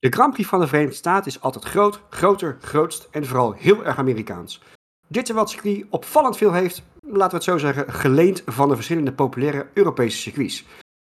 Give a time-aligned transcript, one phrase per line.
[0.00, 3.84] De Grand Prix van de Verenigde Staten is altijd groot, groter, grootst en vooral heel
[3.84, 4.62] erg Amerikaans.
[5.06, 8.74] Dit is wat circuit opvallend veel heeft, laten we het zo zeggen, geleend van de
[8.74, 10.64] verschillende populaire Europese circuits.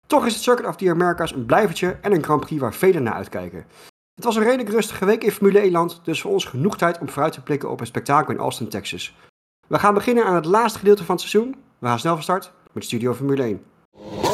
[0.06, 3.02] Toch is het Circuit of the Americas een blijvertje en een Grand Prix waar velen
[3.02, 3.66] naar uitkijken.
[4.14, 6.98] Het was een redelijk rustige week in Formule 1 land, dus voor ons genoeg tijd
[6.98, 9.16] om vooruit te blikken op een spektakel in Austin, Texas.
[9.66, 11.56] We gaan beginnen aan het laatste gedeelte van het seizoen.
[11.78, 14.33] We gaan snel van start met Studio Formule 1.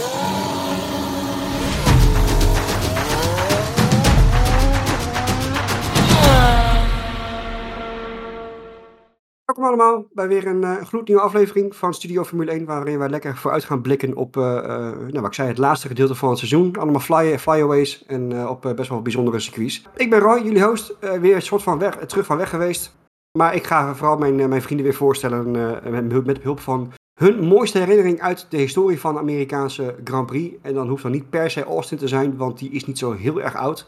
[9.51, 13.37] Welkom allemaal bij weer een uh, gloednieuwe aflevering van Studio Formule 1, waarin wij lekker
[13.37, 16.39] vooruit gaan blikken op, uh, uh, nou, wat ik zei, het laatste gedeelte van het
[16.39, 16.77] seizoen.
[16.77, 19.83] Allemaal fly, flyaways en op best wel bijzondere circuits.
[19.97, 22.97] Ik ben Roy, jullie host, weer een soort van weg, terug van weg geweest.
[23.39, 27.79] Maar ik ga vooral mijn, mijn vrienden weer voorstellen met, met hulp van hun mooiste
[27.79, 30.57] herinnering uit de historie van de Amerikaanse Grand Prix.
[30.63, 33.13] En dan hoeft dan niet per se Austin te zijn, want die is niet zo
[33.13, 33.87] heel erg oud.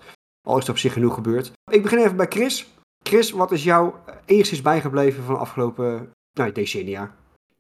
[0.49, 1.53] Al is er op zich genoeg gebeurd.
[1.71, 2.82] Ik begin even bij Chris.
[3.03, 7.15] Chris, wat is jou enigszins bijgebleven van de afgelopen nou, decennia?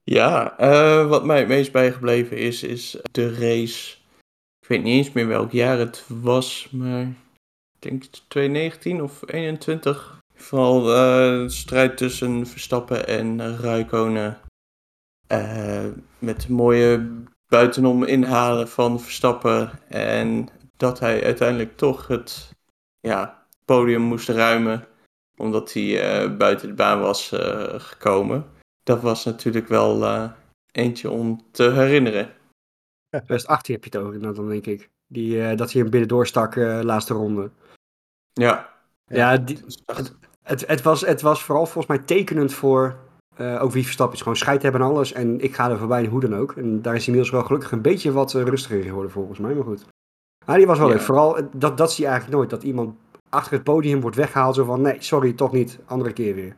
[0.05, 3.97] Ja, uh, wat mij het meest bijgebleven is, is de race.
[4.61, 10.20] Ik weet niet eens meer welk jaar het was, maar ik denk 2019 of 21.
[10.35, 10.95] Vooral uh,
[11.43, 14.41] de strijd tussen Verstappen en Raikkonen.
[15.29, 15.87] Uh,
[16.19, 17.11] met mooie
[17.47, 19.70] buitenom inhalen van Verstappen.
[19.89, 22.51] En dat hij uiteindelijk toch het
[23.01, 24.87] ja, podium moest ruimen
[25.43, 28.45] omdat hij uh, buiten de baan was uh, gekomen.
[28.83, 30.31] Dat was natuurlijk wel uh,
[30.73, 32.31] eentje om te herinneren.
[33.09, 34.91] 2018 heb je het over, dan denk ik.
[35.07, 37.51] Die, dat hij hem binnendoor stak, laatste ronde.
[38.33, 38.70] Ja.
[39.05, 42.97] Ja, die, het, het, het, was, het was vooral volgens mij tekenend voor
[43.37, 44.23] ook wie Verstappen is.
[44.23, 45.13] Gewoon scheid hebben en alles.
[45.13, 46.53] En ik ga er voorbij, hoe dan ook.
[46.53, 49.65] En daar is hij inmiddels wel gelukkig een beetje wat rustiger geworden volgens mij, maar
[49.65, 49.87] goed.
[50.47, 50.95] Maar die was wel ja.
[50.95, 51.03] leuk.
[51.03, 52.51] Vooral, dat, dat zie je eigenlijk nooit.
[52.51, 52.95] Dat iemand
[53.33, 54.55] achter het podium wordt weggehaald.
[54.55, 55.79] Zo van, nee, sorry, toch niet.
[55.85, 56.55] Andere keer weer.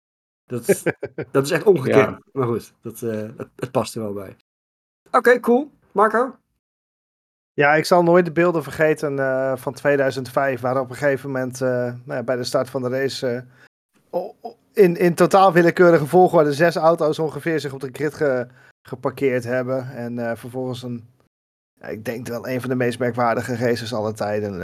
[0.46, 0.82] Dat,
[1.32, 2.10] dat is echt ongekend.
[2.10, 2.20] Ja.
[2.32, 4.36] Maar goed, dat, uh, dat, past er wel bij.
[5.06, 5.70] Oké, okay, cool.
[5.92, 6.36] Marco?
[7.52, 11.60] Ja, ik zal nooit de beelden vergeten uh, van 2005, waar op een gegeven moment
[11.60, 13.44] uh, nou ja, bij de start van de race
[14.72, 18.46] in, in totaal willekeurige volgorde zes auto's ongeveer zich op de grid ge,
[18.82, 19.90] geparkeerd hebben.
[19.90, 21.08] En vervolgens een,
[21.80, 24.58] ja, ik denk wel een van de meest merkwaardige races aller tijden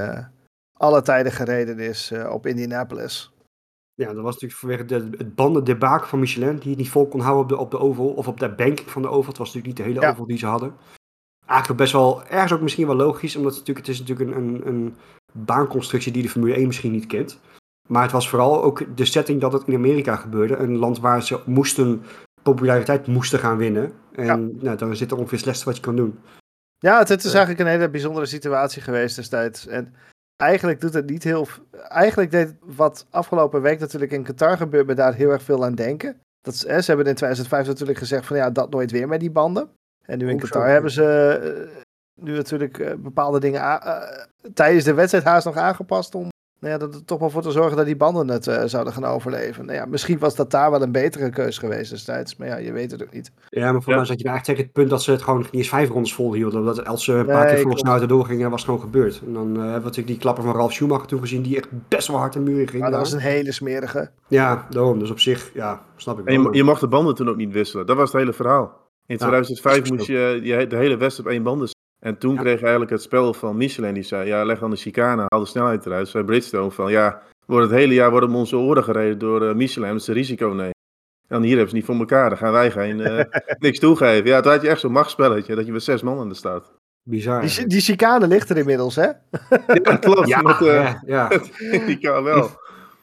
[0.81, 3.33] alle tijden gereden is uh, op Indianapolis.
[3.95, 7.21] Ja, dat was natuurlijk vanwege de, het bandendebaak van Michelin, die het niet vol kon
[7.21, 9.29] houden op de, op de oval, of op de banking van de oval.
[9.29, 10.11] Het was natuurlijk niet de hele ja.
[10.11, 10.75] oval die ze hadden.
[11.47, 14.47] Eigenlijk best wel, ergens ook misschien wel logisch, omdat het natuurlijk, het is natuurlijk een,
[14.47, 14.97] een, een
[15.33, 17.41] baanconstructie die de Formule 1 misschien niet kent.
[17.89, 20.57] Maar het was vooral ook de setting dat het in Amerika gebeurde.
[20.57, 22.03] Een land waar ze moesten,
[22.43, 23.93] populariteit moesten gaan winnen.
[24.13, 24.37] En ja.
[24.37, 26.19] nou, dan zit er ongeveer het slechtste wat je kan doen.
[26.79, 29.67] Ja, het, het is eigenlijk een hele bijzondere situatie geweest destijds.
[29.67, 29.95] En
[30.41, 31.47] eigenlijk doet het niet heel.
[31.89, 36.21] Eigenlijk deed wat afgelopen week natuurlijk in Qatar gebeurde daar heel erg veel aan denken.
[36.41, 39.71] Dat, ze hebben in 2005 natuurlijk gezegd van ja, dat nooit weer met die banden.
[40.05, 44.03] En nu in Qatar hebben ze uh, nu natuurlijk uh, bepaalde dingen uh,
[44.55, 46.29] tijdens de wedstrijd haast nog aangepast om
[46.61, 49.05] nou ja, er toch wel voor te zorgen dat die banden het uh, zouden gaan
[49.05, 49.65] overleven.
[49.67, 52.73] Nou ja, misschien was dat daar wel een betere keus geweest destijds, maar ja, je
[52.73, 53.33] weet het ook niet.
[53.49, 53.99] Ja, maar voor ja.
[53.99, 56.15] mij zat je eigenlijk tegen het punt dat ze het gewoon niet eens vijf rondes
[56.15, 56.65] volhielden.
[56.65, 59.21] Dat als ze een paar nee, keer volgens snel doorgingen, was het gewoon gebeurd.
[59.27, 61.69] En dan uh, hebben we natuurlijk die klapper van Ralf Schumacher toen gezien, die echt
[61.89, 62.83] best wel hard de muur ging.
[62.83, 64.11] Maar dat was een hele smerige.
[64.29, 64.99] Ja, daarom.
[64.99, 66.35] Dus op zich, ja, snap ik wel.
[66.35, 67.87] En je, je mag de banden toen ook niet wisselen.
[67.87, 68.89] Dat was het hele verhaal.
[69.07, 71.69] In 2005 ja, moest je, je de hele wedstrijd op één banden
[72.01, 72.41] en toen ja.
[72.41, 75.47] kreeg eigenlijk het spel van Michelin, die zei, ja, leg dan de chicane, haal de
[75.47, 76.09] snelheid eruit.
[76.09, 79.93] Zei Bridgestone van, ja, wordt het hele jaar worden onze oren gereden door uh, Michelin,
[79.93, 80.75] dat ze risico nemen.
[81.29, 83.21] En hier hebben ze niet voor elkaar, dan gaan wij geen, uh,
[83.59, 84.29] niks toegeven.
[84.29, 86.73] Ja, toen had je echt zo'n machtspelletje, dat je met zes man aan de staat.
[87.03, 87.41] Bizar.
[87.41, 89.07] Die, die chicane ligt er inmiddels, hè?
[89.83, 90.29] ja, klopt.
[90.29, 91.29] Ja, met, uh, ja, ja.
[91.87, 92.51] die kan wel.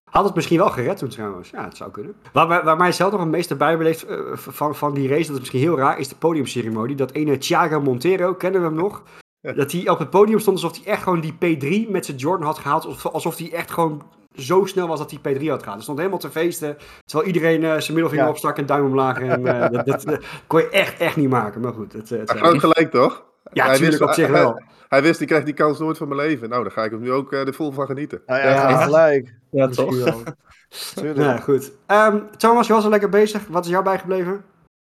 [0.09, 1.49] Had het misschien wel gered toen trouwens.
[1.49, 2.15] Ja, het zou kunnen.
[2.33, 5.31] Waar, waar, waar mij zelf nog het meeste bijbeleefd uh, van, van die race, dat
[5.33, 6.95] is misschien heel raar, is de podiumceremonie.
[6.95, 9.03] Dat ene Thiago Montero, kennen we hem nog?
[9.41, 12.45] Dat hij op het podium stond alsof hij echt gewoon die P3 met zijn Jordan
[12.45, 13.03] had gehaald.
[13.03, 14.01] Alsof hij echt gewoon
[14.35, 15.63] zo snel was dat hij P3 had gehaald.
[15.63, 16.77] Hij stond helemaal te feesten.
[17.05, 18.29] Terwijl iedereen uh, zijn middelvinger ja.
[18.29, 19.19] opstak en duim omlaag.
[19.19, 21.61] En, uh, dat, dat, dat, kon je echt, echt niet maken.
[21.61, 21.93] Maar goed.
[21.93, 23.25] Het, het, had gelijk toch?
[23.51, 24.53] Ja, hij wist, op zich wel.
[24.53, 26.49] Hij, hij, wist, ik krijg die kans nooit van mijn leven.
[26.49, 28.21] Nou, daar ga ik hem nu ook uh, er vol van genieten.
[28.25, 29.33] Nou ja, ja, gelijk.
[29.51, 29.95] Ja, toch?
[31.15, 31.71] ja, goed.
[31.87, 33.47] Um, Thomas, je was al lekker bezig.
[33.47, 34.43] Wat is jou bijgebleven?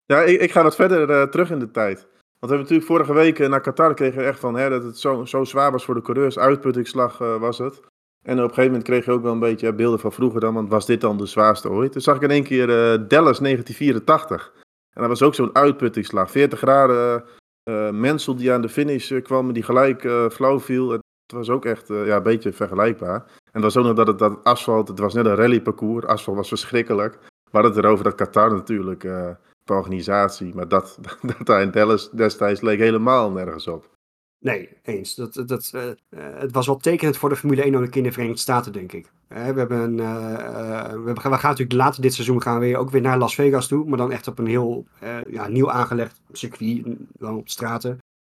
[0.06, 2.08] Ja, ik, ik ga wat verder terug in de tijd.
[2.40, 5.00] Want we hebben natuurlijk vorige week naar Qatar kregen we echt van hè, dat het
[5.00, 6.40] zo, zo zwaar was voor de coureurs.
[6.40, 7.80] Uitputtingsslag uh, was het.
[8.24, 10.54] En op een gegeven moment kreeg je ook wel een beetje beelden van vroeger dan,
[10.54, 11.92] want was dit dan de zwaarste ooit?
[11.92, 14.54] Toen zag ik in één keer uh, Dallas 1984.
[14.94, 16.32] En dat was ook zo'n uitputtingsslag.
[16.32, 17.24] 40 graden,
[17.70, 20.90] uh, Mensel die aan de finish kwam, die gelijk flauw viel.
[20.92, 21.02] Het
[21.36, 23.26] was ook echt ja, een beetje vergelijkbaar.
[23.52, 26.06] En het was ook nog dat het dat asfalt, het was net een rallyparcours.
[26.06, 27.18] Asfalt was verschrikkelijk.
[27.52, 29.30] Hadden het erover dat Qatar natuurlijk, uh,
[29.64, 31.00] de organisatie, maar dat,
[31.38, 33.97] dat daar in Dallas destijds leek helemaal nergens op.
[34.40, 35.16] Nee, eens.
[35.16, 35.82] Dat, dat, uh,
[36.20, 39.12] het was wel tekenend voor de Formule 1 ook in de Verenigde Staten, denk ik.
[39.28, 39.96] we, hebben een,
[41.04, 43.86] we, we, gaan natuurlijk later dit seizoen gaan we ook weer naar Las Vegas toe.
[43.86, 44.86] Maar dan echt op een heel
[45.30, 46.86] ja, nieuw aangelegd circuit,
[47.18, 47.98] dan op straten.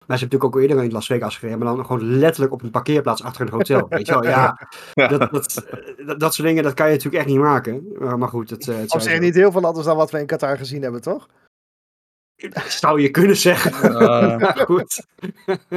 [0.09, 2.61] Maar ze hebben natuurlijk ook eerder in Las Vegas gereden, maar dan gewoon letterlijk op
[2.61, 3.85] een parkeerplaats achter een hotel.
[3.89, 4.67] Weet je wel, ja.
[5.07, 7.87] Dat, dat, dat, soort dingen, dat kan je natuurlijk echt niet maken.
[8.17, 10.57] Maar goed, het, het Op zich niet heel veel anders dan wat we in Qatar
[10.57, 11.27] gezien hebben, toch?
[12.67, 13.91] Zou je kunnen zeggen.
[13.91, 14.51] Uh.
[14.65, 15.05] goed.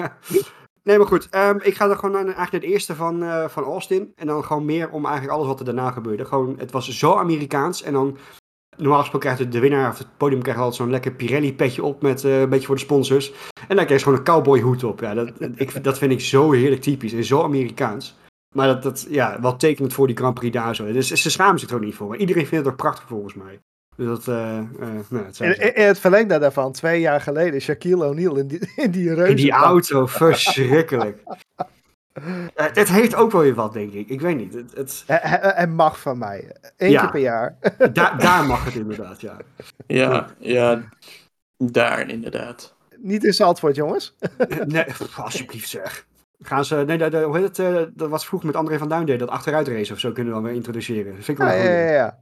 [0.82, 1.28] nee, maar goed.
[1.34, 4.12] Um, ik ga er gewoon naar, eigenlijk naar het eerste van, uh, van Austin.
[4.16, 6.24] En dan gewoon meer om eigenlijk alles wat er daarna gebeurde.
[6.24, 7.82] Gewoon, het was zo Amerikaans.
[7.82, 8.18] En dan
[8.76, 12.24] Normaal gesproken krijgt de winnaar of het podium krijgt altijd zo'n lekker Pirelli-petje op met
[12.24, 13.32] uh, een beetje voor de sponsors.
[13.68, 15.00] En dan krijg je gewoon een cowboyhoed op.
[15.00, 18.16] Ja, dat, ik, dat vind ik zo heerlijk typisch en zo Amerikaans.
[18.54, 20.92] Maar dat, dat ja, wel tekenend voor die Grand Prix daar zo.
[20.92, 22.08] Dus ze schamen zich er ook niet voor.
[22.08, 23.60] Maar iedereen vindt het ook prachtig volgens mij.
[24.02, 28.36] Dus dat, uh, uh, nou, het en, het verlengde daarvan, twee jaar geleden, Shaquille O'Neal
[28.36, 29.30] in die, in die reuze.
[29.30, 31.22] In die auto, verschrikkelijk.
[31.24, 32.44] Uh,
[32.80, 34.08] het heeft ook wel weer wat, denk ik.
[34.08, 34.54] Ik weet niet.
[34.54, 35.04] Het, het...
[35.54, 36.56] En mag van mij.
[36.76, 37.56] Eén keer per jaar.
[37.92, 39.36] Da daar mag het inderdaad, ja.
[39.86, 40.82] Ja, ja,
[41.56, 42.74] daar inderdaad.
[42.98, 44.16] Niet in Zandvoort, jongens.
[44.66, 44.84] nee,
[45.16, 46.06] alsjeblieft zeg.
[46.40, 49.18] Gaan ze, nee, de, hoe heet het, dat was vroeg met André van Duin deed,
[49.18, 51.14] dat achteruitrace of zo kunnen we wel weer introduceren.
[51.14, 52.18] Dat vind ik wel ja, ja, ja, ja.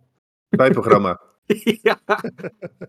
[0.49, 1.21] Bijprogramma.
[1.89, 2.01] ja.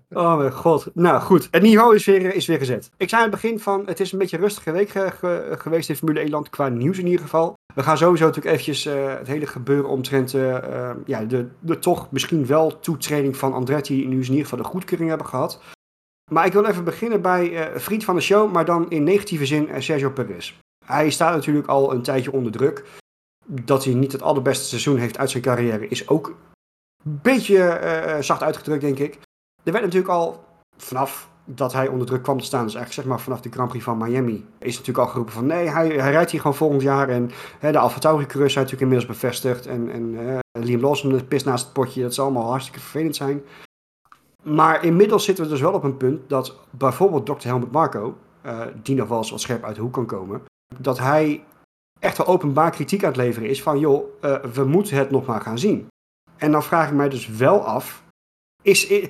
[0.09, 0.89] Oh mijn god.
[0.93, 2.91] Nou goed, het niveau is weer, is weer gezet.
[2.97, 4.89] Ik zei aan het begin van, het is een beetje een rustige week
[5.59, 7.53] geweest in Formule 1 land qua nieuws in ieder geval.
[7.75, 11.79] We gaan sowieso natuurlijk eventjes uh, het hele gebeuren omtrent uh, uh, ja, de, de
[11.79, 15.61] toch misschien wel toetreding van Andretti nu in ieder geval de goedkeuring hebben gehad.
[16.31, 19.69] Maar ik wil even beginnen bij vriend van de show, maar dan in negatieve zin
[19.77, 20.53] Sergio Perez.
[20.85, 22.83] Hij staat natuurlijk al een tijdje onder druk.
[23.45, 26.35] Dat hij niet het allerbeste seizoen heeft uit zijn carrière is ook
[27.01, 29.19] beetje uh, zacht uitgedrukt, denk ik.
[29.63, 30.43] Er werd natuurlijk al
[30.77, 33.69] vanaf dat hij onder druk kwam te staan, dus eigenlijk zeg maar vanaf de Grand
[33.69, 36.81] Prix van Miami, is natuurlijk al geroepen van nee, hij, hij rijdt hier gewoon volgend
[36.81, 37.09] jaar.
[37.09, 39.67] En hè, de Alfa zijn natuurlijk inmiddels bevestigd.
[39.67, 43.41] En, en uh, Liam Lawson pist naast het potje, dat zal allemaal hartstikke vervelend zijn.
[44.43, 47.47] Maar inmiddels zitten we dus wel op een punt dat bijvoorbeeld Dr.
[47.47, 50.41] Helmut Marco, uh, die nog wel eens wat scherp uit de hoek kan komen,
[50.77, 51.43] dat hij
[51.99, 54.05] echt wel openbaar kritiek aan het leveren is van joh,
[54.53, 55.87] we moeten het nog maar gaan zien.
[56.41, 58.03] En dan vraag ik mij dus wel af,
[58.61, 59.09] is,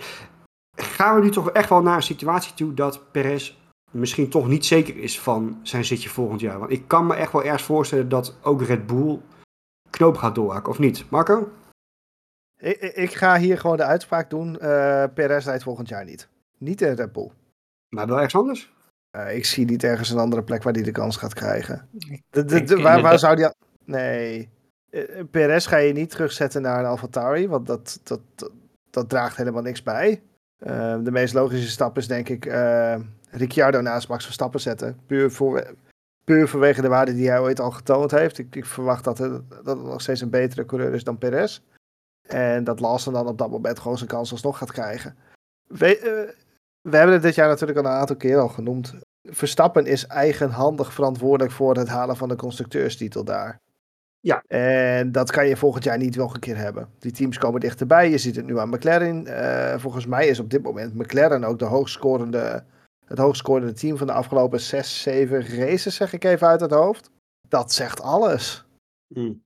[0.75, 3.57] gaan we nu toch echt wel naar een situatie toe dat Perez
[3.91, 6.59] misschien toch niet zeker is van zijn zitje volgend jaar?
[6.59, 9.19] Want ik kan me echt wel ergens voorstellen dat ook Red Bull
[9.89, 11.09] knoop gaat doorhakken, of niet?
[11.09, 11.51] Marco?
[12.57, 16.27] Ik, ik ga hier gewoon de uitspraak doen, uh, Perez rijdt volgend jaar niet.
[16.57, 17.31] Niet in Red Bull.
[17.89, 18.73] Maar wel ergens anders?
[19.17, 21.89] Uh, ik zie niet ergens een andere plek waar hij de kans gaat krijgen.
[22.29, 23.53] De, de, de, waar, waar zou hij...
[23.85, 24.49] Nee,
[24.91, 28.19] uh, Perez ga je niet terugzetten naar een AlphaTauri, want dat, dat,
[28.89, 30.21] dat, draagt helemaal niks bij.
[30.59, 32.95] Uh, de meest logische stap is denk ik uh,
[33.29, 34.99] Ricciardo naast Max Verstappen zetten.
[35.05, 35.73] Puur, voor,
[36.23, 38.38] puur vanwege de waarde die hij ooit al getoond heeft.
[38.38, 41.61] Ik, ik verwacht dat het, dat nog steeds een betere coureur is dan Perez.
[42.27, 45.15] En dat Lawson dan op dat moment gewoon zijn kans alsnog gaat krijgen.
[45.67, 46.35] We,
[46.81, 48.93] we hebben het dit jaar natuurlijk al een aantal keer al genoemd.
[49.29, 53.59] Verstappen is eigenhandig verantwoordelijk voor het halen van de constructeurstitel daar.
[54.21, 54.44] Ja.
[54.47, 56.89] En dat kan je volgend jaar niet nog een keer hebben.
[57.00, 58.10] Die teams komen dichterbij.
[58.10, 59.25] Je ziet het nu aan McLaren.
[59.27, 62.63] Uh, volgens mij is op dit moment McLaren ook de hoogscorende,
[63.05, 67.10] het hoogscorende team van de afgelopen 6, 7 races, zeg ik even uit het hoofd.
[67.48, 68.65] Dat zegt alles.
[69.13, 69.43] Hmm.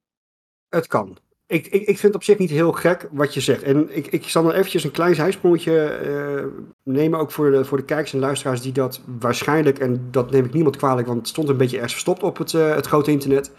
[0.70, 1.18] Het kan.
[1.48, 3.64] Ik, ik, ik vind het op zich niet heel gek wat je zegt.
[3.64, 7.78] En ik, ik zal nog eventjes een klein zijsprongetje uh, nemen, ook voor de, voor
[7.78, 11.28] de kijkers en luisteraars die dat waarschijnlijk, en dat neem ik niemand kwalijk, want het
[11.28, 13.52] stond een beetje ergens verstopt op het, uh, het grote internet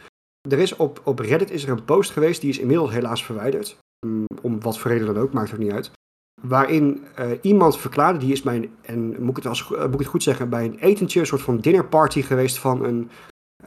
[0.49, 3.77] er is op, op Reddit is er een post geweest, die is inmiddels helaas verwijderd.
[4.07, 5.91] Mm, om wat voor reden dan ook, maakt ook niet uit.
[6.43, 9.95] Waarin uh, iemand verklaarde, die is bij een, en moet ik, het als, uh, moet
[9.95, 13.11] ik het goed zeggen, bij een etentje, een soort van dinnerparty geweest van een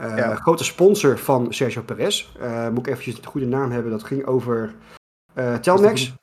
[0.02, 0.36] uh, ja.
[0.36, 2.30] grote sponsor van Sergio Perez.
[2.72, 4.76] moet ik eventjes de goede naam hebben, dat ging over
[5.62, 6.14] Telmex.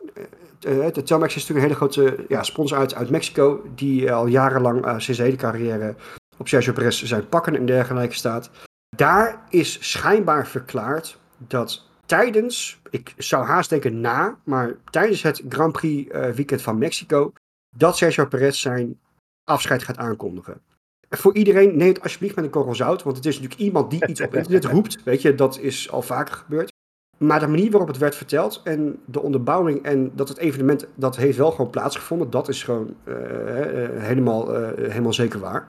[0.59, 5.03] de Telmex is natuurlijk een hele grote ja, sponsor uit, uit Mexico, die al jarenlang
[5.03, 5.95] zijn hele carrière
[6.37, 8.51] op Sergio Perez zijn pakken en dergelijke staat.
[8.97, 15.73] Daar is schijnbaar verklaard dat tijdens, ik zou haast denken na, maar tijdens het Grand
[15.73, 17.33] Prix uh, weekend van Mexico,
[17.77, 18.99] dat Sergio Perez zijn
[19.45, 20.61] afscheid gaat aankondigen.
[21.09, 24.07] Voor iedereen, neem het alsjeblieft met een korrel zout, want het is natuurlijk iemand die
[24.07, 25.03] iets op internet roept.
[25.03, 26.73] Weet je, dat is al vaker gebeurd.
[27.19, 31.17] Maar de manier waarop het werd verteld en de onderbouwing en dat het evenement, dat
[31.17, 32.31] heeft wel gewoon plaatsgevonden.
[32.31, 35.67] Dat is gewoon uh, uh, helemaal, helemaal zeker waar.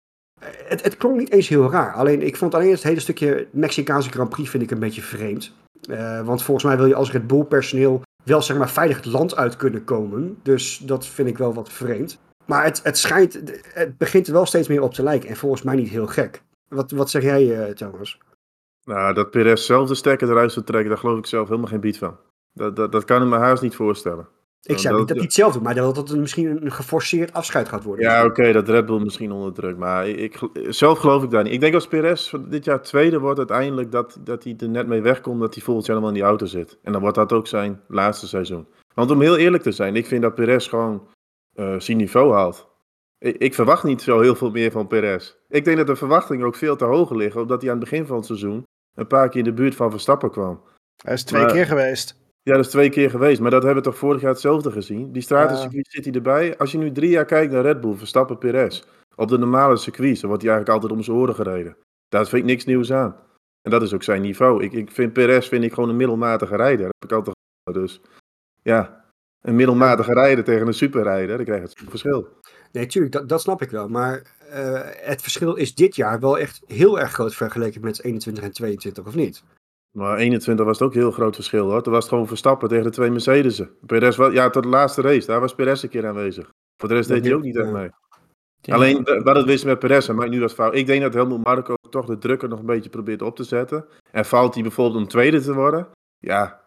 [0.66, 1.94] Het, het klonk niet eens heel raar.
[1.94, 5.54] Alleen ik vond alleen het hele stukje Mexicaanse Grand Prix vind ik een beetje vreemd.
[5.90, 9.06] Uh, want volgens mij wil je als Red Bull personeel wel zeg maar veilig het
[9.06, 10.40] land uit kunnen komen.
[10.44, 12.20] Dus dat vind ik wel wat vreemd.
[12.46, 13.42] Maar het, het schijnt,
[13.74, 15.30] het begint er wel steeds meer op te lijken.
[15.30, 16.42] En volgens mij niet heel gek.
[16.68, 18.18] Wat, wat zeg jij, uh, Thomas?
[18.86, 21.80] Nou, dat Perez zelf de stekker eruit zou trekken, daar geloof ik zelf helemaal geen
[21.80, 22.18] bied van.
[22.54, 24.28] Dat, dat, dat kan ik me haast niet voorstellen.
[24.65, 27.70] Ik zeg niet dat hij het zelf doet, maar dat het misschien een geforceerd afscheid
[27.70, 28.05] gaat worden.
[28.05, 29.77] Ja, oké, dat Red Bull misschien onder druk.
[29.77, 31.53] Maar ik, zelf geloof ik daar niet.
[31.53, 35.01] Ik denk als Perez dit jaar tweede wordt uiteindelijk dat, dat hij er net mee
[35.01, 36.77] wegkomt dat hij volgend jaar helemaal in die auto zit.
[36.84, 38.67] En dan wordt dat ook zijn laatste seizoen.
[38.93, 41.08] Want om heel eerlijk te zijn, ik vind dat Perez gewoon
[41.55, 42.67] uh, zijn niveau haalt.
[43.17, 45.36] Ik, ik, verwacht niet zo heel veel meer van Perez.
[45.50, 48.05] Ik denk dat de verwachtingen ook veel te hoog liggen, omdat hij aan het begin
[48.05, 48.63] van het seizoen
[48.96, 50.62] een paar keer in de buurt van Verstappen kwam.
[51.03, 52.22] Hij is twee keer geweest.
[52.44, 53.42] Ja, dat is twee keer geweest.
[53.42, 55.12] Maar dat hebben we toch vorig jaar hetzelfde gezien.
[55.12, 56.58] Die stratencircuit zit hij erbij.
[56.58, 58.84] Als je nu drie jaar kijkt naar Red Bull, Verstappen, Perez.
[59.16, 61.78] Op de normale circuits, dan wordt hij eigenlijk altijd om zijn oren gereden.
[62.10, 63.16] Daar vind ik niks nieuws aan.
[63.62, 64.64] En dat is ook zijn niveau.
[64.64, 66.86] Ik, ik vind Perez vind ik gewoon een middelmatige rijder.
[66.86, 67.36] Dat heb ik altijd
[67.74, 68.02] Dus
[68.62, 69.04] ja,
[69.42, 72.28] een middelmatige rijder tegen een superrijder, dan krijg je het verschil.
[72.72, 73.88] Nee, tuurlijk, dat, dat snap ik wel.
[73.88, 74.22] Maar
[74.54, 78.52] uh, het verschil is dit jaar wel echt heel erg groot vergeleken met 21 en
[78.52, 79.44] 22, of niet?
[79.98, 81.82] Maar 21 was het ook een heel groot verschil hoor.
[81.82, 83.78] Toen was het gewoon Verstappen tegen de twee Mercedes'en.
[83.86, 86.50] Perez was, ja, tot de laatste race, daar was Perez een keer aanwezig.
[86.78, 87.90] Voor de rest deed hij ook niet echt mee.
[88.62, 88.76] Ja.
[88.76, 90.76] Alleen, wat het wist met Perez, en maakt nu dat fout.
[90.76, 93.44] Ik denk dat Helmut Marco toch de druk er nog een beetje probeert op te
[93.44, 93.86] zetten.
[94.12, 96.62] En fout hij bijvoorbeeld om tweede te worden, ja,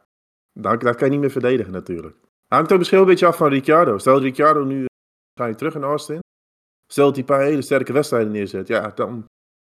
[0.52, 2.16] dan, dat kan je niet meer verdedigen natuurlijk.
[2.47, 3.99] Hangt ook misschien een beetje af van Ricciardo.
[3.99, 4.85] Stel Ricciardo nu
[5.40, 6.18] ga je terug in Austin.
[6.92, 9.11] Stel dat hij een paar hele sterke wedstrijden neerzet, ja, dan...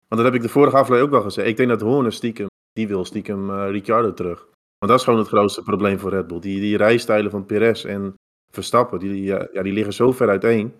[0.08, 1.48] Want dat heb ik de vorige aflevering ook wel gezegd.
[1.48, 4.46] Ik denk dat Horner stiekem die wil stiekem uh, Ricciardo terug.
[4.78, 6.40] Want dat is gewoon het grootste probleem voor Red Bull.
[6.40, 8.14] Die, die rijstijlen van Perez en
[8.50, 10.74] Verstappen, die, ja, die liggen zo ver uiteen.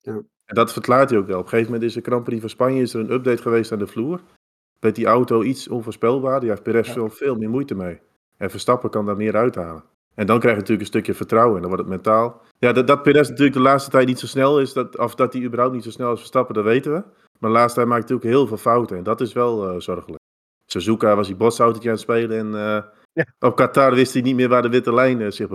[0.00, 0.12] Ja.
[0.44, 1.38] En dat verklaart hij ook wel.
[1.38, 3.72] Op een gegeven moment is de Grand Prix van Spanje is er een update geweest
[3.72, 4.20] aan de vloer.
[4.80, 6.40] Met die auto iets onvoorspelbaar.
[6.40, 8.00] Die heeft Perez veel, veel meer moeite mee.
[8.36, 9.84] En Verstappen kan daar meer uithalen.
[10.14, 11.54] En dan krijg je natuurlijk een stukje vertrouwen.
[11.54, 12.40] En dan wordt het mentaal.
[12.58, 14.72] Ja, dat, dat Perez natuurlijk de laatste tijd niet zo snel is.
[14.72, 17.02] Dat, of dat hij überhaupt niet zo snel is Verstappen, dat weten we.
[17.38, 18.96] Maar de laatste tijd maakt hij natuurlijk heel veel fouten.
[18.96, 20.22] En dat is wel uh, zorgelijk.
[20.80, 22.38] Suzuka was hij botsautootje aan het spelen.
[22.38, 23.26] En uh, ja.
[23.38, 25.48] op Qatar wist hij niet meer waar de witte lijn uh, zich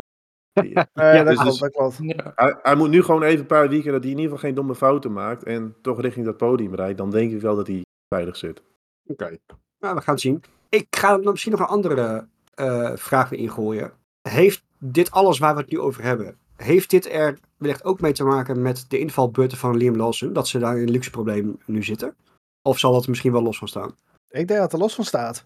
[0.53, 1.97] ja, ja, dat dus, klopt, dat
[2.35, 4.55] Hij, hij, moet nu gewoon even een paar weken dat hij in ieder geval geen
[4.55, 5.43] domme fouten maakt.
[5.43, 6.97] En toch richting dat podium rijdt.
[6.97, 7.81] Dan denk ik wel dat hij
[8.15, 8.61] veilig zit.
[9.03, 9.39] Oké, okay.
[9.79, 10.43] nou, we gaan het zien.
[10.69, 13.91] Ik ga misschien nog een andere uh, vraag weer ingooien.
[14.21, 18.13] Heeft dit alles waar we het nu over hebben, heeft dit er wellicht ook mee
[18.13, 20.33] te maken met de invalbeurten van Liam Lawson?
[20.33, 22.15] Dat ze daar in een luxe probleem nu zitten?
[22.61, 23.95] Of zal dat er misschien wel los van staan?
[24.29, 25.45] Ik denk dat er los van staat.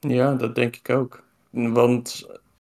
[0.00, 1.22] Ja, dat denk ik ook.
[1.50, 2.26] Want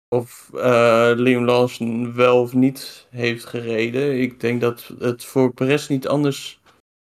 [0.09, 5.89] of uh, Liam Lawson wel of niet heeft gereden, ik denk dat het voor Perez
[5.89, 6.61] niet anders,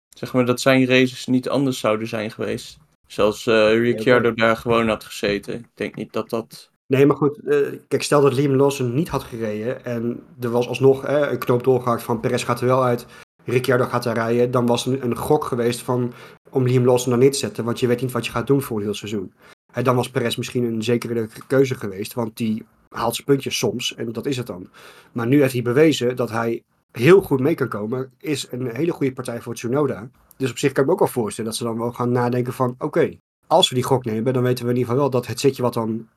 [0.10, 2.78] zeg maar, dat zijn races niet anders zouden zijn geweest.
[3.08, 5.54] Zelfs uh, Ricciardo daar gewoon had gezeten.
[5.54, 9.10] Ik denk niet dat dat Nee, maar goed, uh, kijk, stel dat Liam Lawson niet
[9.10, 12.84] had gereden en er was alsnog uh, een knoop doorgehakt van Perez gaat er wel
[12.84, 13.06] uit,
[13.46, 16.14] Ricciardo gaat daar rijden, dan was het een, gok geweest van
[16.50, 18.62] om Liam Lawson dan niet te zetten, want je weet niet wat je gaat doen
[18.62, 19.34] voor een heel seizoen.
[19.74, 23.96] En dan was Perez misschien een zekere keuze geweest, want die haalt zijn puntjes soms
[23.96, 24.70] en dat is het dan.
[25.12, 28.92] Maar nu heeft hij bewezen dat hij heel goed mee kan komen, is een hele
[28.92, 30.10] goede partij voor Tsunoda.
[30.38, 32.54] Dus op zich kan ik me ook wel voorstellen dat ze dan wel gaan nadenken
[32.54, 33.18] van, oké,
[33.48, 35.62] als we die gok nemen, dan weten we in ieder geval wel dat het zitje
[35.62, 36.08] wat dan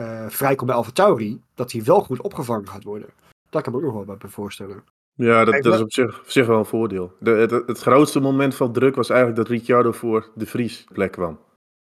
[0.00, 3.08] uh, vrijkomt bij Alfa Tauri, dat hij wel goed opgevangen gaat worden.
[3.50, 4.84] Daar kan ik me ook nog wel bij voorstellen.
[5.20, 7.12] Ja, dat, dat is op zich, op zich wel een voordeel.
[7.18, 11.12] De, het, het, grootste moment van druk was eigenlijk dat Ricciardo voor de Vries plek
[11.12, 11.38] kwam.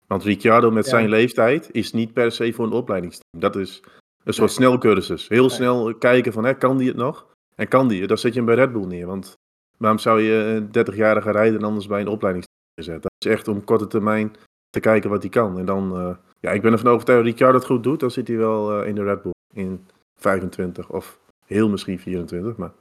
[0.06, 3.40] Want Ricciardo met zijn leeftijd is niet per se voor een opleidingsteam.
[3.40, 3.82] Dat is
[4.24, 5.28] een soort snelcursus.
[5.28, 7.26] Heel snel kijken van, hè, kan die het nog?
[7.54, 8.08] En kan die het?
[8.08, 9.06] Dan zet je hem bij Red Bull neer.
[9.06, 9.34] Want
[9.78, 13.02] waarom zou je een 30-jarige rijder anders bij een opleidingsteam zetten?
[13.02, 14.32] Dat is echt om korte termijn
[14.70, 15.58] te kijken wat hij kan.
[15.58, 18.00] En dan, uh, ja, ik ben ervan overtuigd dat Ricciardo het goed doet.
[18.00, 19.86] Dan zit hij wel uh, in de Red Bull in
[20.18, 22.56] 25 of heel misschien 24.
[22.56, 22.72] Maar...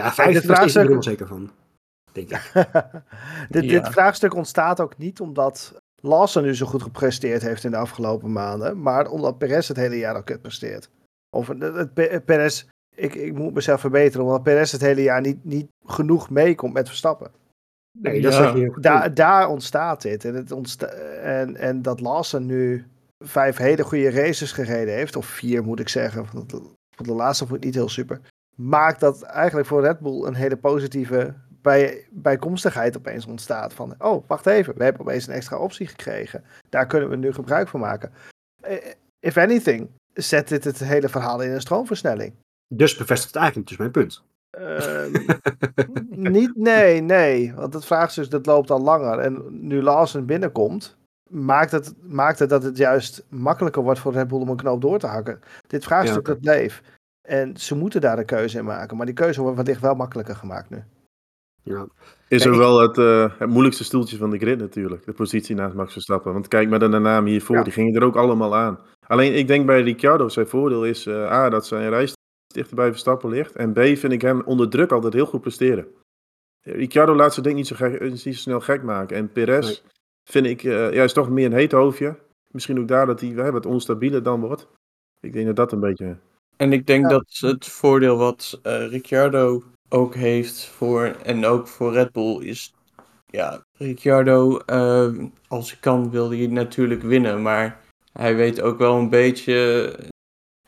[0.00, 1.50] Ja, 25 is er zeker van.
[2.12, 2.52] Denk ik.
[3.50, 3.80] dit, ja.
[3.80, 8.32] dit vraagstuk ontstaat ook niet omdat Lawson nu zo goed gepresteerd heeft in de afgelopen
[8.32, 10.90] maanden, maar omdat Perez het hele jaar ook kut presteert.
[11.30, 15.44] Of het, het, Perez, ik, ik moet mezelf verbeteren, omdat Perez het hele jaar niet,
[15.44, 17.30] niet genoeg meekomt met Verstappen.
[17.98, 18.54] Nee, dat ja.
[18.54, 20.24] je daar, daar ontstaat dit.
[20.24, 22.84] En, het ontsta en, en dat Lawson nu
[23.24, 26.50] vijf hele goede races gereden heeft, of vier moet ik zeggen, want
[26.96, 28.20] de laatste vond ik niet heel super,
[28.56, 33.72] maakt dat eigenlijk voor Red Bull een hele positieve bij, bijkomstigheid opeens ontstaat.
[33.72, 36.44] Van, oh, wacht even, we hebben opeens een extra optie gekregen.
[36.68, 38.12] Daar kunnen we nu gebruik van maken.
[39.20, 42.34] If anything, zet dit het hele verhaal in een stroomversnelling.
[42.74, 44.22] Dus bevestigt eigenlijk dus mijn punt.
[44.50, 45.12] Ehm,
[46.32, 47.54] niet, nee, nee.
[47.54, 49.18] Want het vraagstuk dat loopt al langer.
[49.18, 50.96] En nu Lawson binnenkomt,
[51.30, 54.80] maakt het, maakt het dat het juist makkelijker wordt voor Red Bull om een knoop
[54.80, 55.40] door te hakken.
[55.66, 56.32] Dit vraagstuk Ja.
[56.32, 56.82] dat bleef.
[57.26, 58.96] En ze moeten daar de keuze in maken.
[58.96, 60.82] Maar die keuze wordt wellicht wel makkelijker gemaakt nu.
[61.62, 61.86] Ja.
[62.28, 65.04] Is ik- wel het, eh, het moeilijkste stoeltje van de grid natuurlijk.
[65.04, 66.32] De positie naast Max Verstappen.
[66.32, 67.56] Want kijk maar naar de namen hiervoor.
[67.56, 67.62] Ja.
[67.62, 68.78] Die gingen er ook allemaal aan.
[69.06, 72.12] Alleen ik denk bij Ricciardo zijn voordeel is eh, A, dat zijn reis
[72.46, 73.56] dichter bij Verstappen ligt.
[73.56, 75.86] En B, vind ik hem onder druk altijd heel goed presteren.
[76.60, 79.16] Ricciardo laat zijn ding niet zo, gek, niet zo snel gek maken.
[79.16, 79.80] En Perez Nee.
[80.30, 82.16] vind ik, eh, ja, is toch meer een heet hoofdje.
[82.50, 84.66] Misschien ook daar dat hij wat onstabieler dan wordt.
[85.20, 86.16] Ik denk dat dat een beetje...
[86.56, 87.08] En ik denk Ja.
[87.08, 92.74] dat het voordeel wat eh, Ricciardo ook heeft voor, en ook voor Red Bull is,
[93.26, 95.14] ja, Ricciardo, eh,
[95.48, 97.80] als hij kan, wil hij natuurlijk winnen, maar
[98.12, 99.92] hij weet ook wel een beetje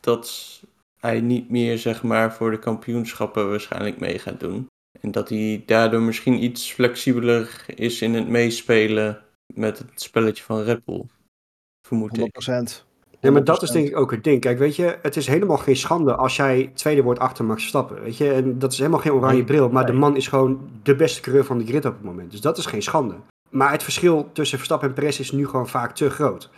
[0.00, 0.60] dat
[1.00, 4.66] hij niet meer, zeg maar, voor de kampioenschappen waarschijnlijk mee gaat doen.
[5.00, 9.22] En dat hij daardoor misschien iets flexibeler is in het meespelen
[9.54, 11.04] met het spelletje van Red Bull.
[11.86, 12.86] Vermoed 100 ik.
[13.20, 14.40] Ja, maar dat is denk ik ook het ding.
[14.40, 18.02] Kijk, weet je, het is helemaal geen schande als jij tweede wordt achter Max Verstappen.
[18.02, 19.44] Weet je, en dat is helemaal geen oranje Nee.
[19.44, 20.00] bril, maar de Nee.
[20.00, 22.30] man is gewoon de beste coureur van de grid op het moment.
[22.30, 23.14] Dus dat is geen schande.
[23.50, 26.50] Maar het verschil tussen Verstappen en Perez is nu gewoon vaak te groot.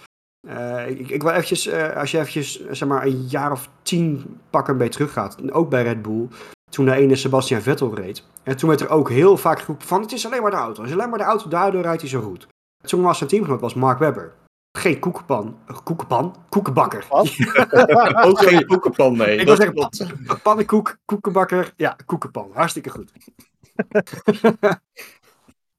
[0.48, 4.38] Eh, ik, ik wil eventjes, eh, als je eventjes, zeg maar, een jaar of tien
[4.50, 6.28] pakken bij teruggaat, ook bij Red Bull,
[6.70, 8.24] toen de ene Sebastian Vettel reed.
[8.42, 10.82] En toen werd er ook heel vaak geroepen van, het is alleen maar de auto.
[10.82, 12.46] Is alleen maar de auto, daardoor rijdt hij zo goed.
[12.82, 14.32] Toen was zijn teamgenoot was Mark Webber.
[14.72, 17.06] Geen koekenpan, koekenpan, koekenbakker.
[18.26, 19.36] Ook geen boekenplan mee.
[19.36, 20.24] Ik wil Dat zeggen, klopt.
[20.26, 21.72] pa- pannenkoek, koekenbakker.
[21.76, 22.50] Ja, koekenpan.
[22.52, 23.12] Hartstikke goed.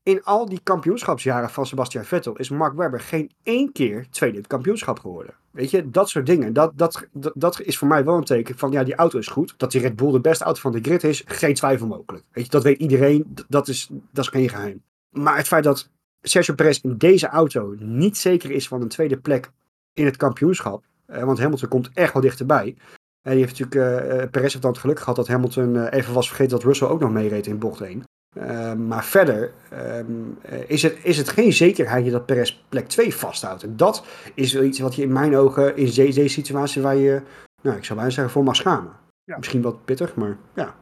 [0.04, 4.42] In al die kampioenschapsjaren van Sebastian Vettel is Mark Webber geen één keer tweede in
[4.42, 5.34] het kampioenschap geworden.
[5.52, 6.54] Weet je, dat soort dingen.
[6.54, 9.28] Dat, dat, dat, dat is voor mij wel een teken van, ja, die auto is
[9.28, 9.54] goed.
[9.58, 12.24] Dat die Red Bull de beste auto van de grid is, geen twijfel mogelijk.
[12.32, 13.36] Weet je, dat weet iedereen.
[13.48, 14.84] Dat is, dat is geen geheim.
[15.10, 15.90] Maar het feit dat
[16.22, 19.52] Sergio Perez in deze auto niet zeker is van een tweede plek
[19.94, 20.84] in het kampioenschap.
[21.06, 22.76] eh, want Hamilton komt echt wel dichterbij.
[23.22, 26.00] En die heeft natuurlijk, eh, eh, Perez heeft dan het geluk gehad dat Hamilton eh,
[26.00, 28.04] even was vergeten dat Russell ook nog meereed in bocht 1.
[28.36, 30.06] Eh, maar verder ehm,
[30.42, 33.64] eh, is, het, is het geen zekerheid dat Perez plek 2 vasthoudt.
[33.64, 36.96] En dat is wel iets wat je in mijn ogen in deze, deze situatie waar
[36.96, 37.22] je,
[37.62, 38.92] nou ik zou bijna zeggen, voor mag schamen.
[39.24, 39.38] Ja.
[39.38, 40.76] Misschien wat pittig, maar ja.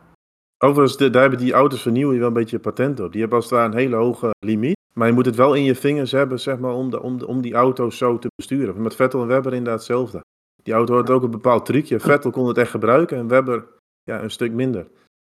[0.58, 3.12] Overigens, de- daar hebben die auto's vernieuwen je wel een beetje patent op.
[3.12, 4.78] Die hebben als het ware een hele hoge limiet.
[5.00, 7.28] Maar je moet het wel in je vingers hebben, zeg maar, om, de, om, de,
[7.28, 8.82] om die auto's zo te besturen.
[8.82, 10.24] Met Vettel en Webber inderdaad hetzelfde.
[10.64, 12.00] Die auto had ook een bepaald trucje.
[12.10, 13.68] Vettel kon het echt gebruiken en Webber
[14.04, 14.88] ja, een stuk minder.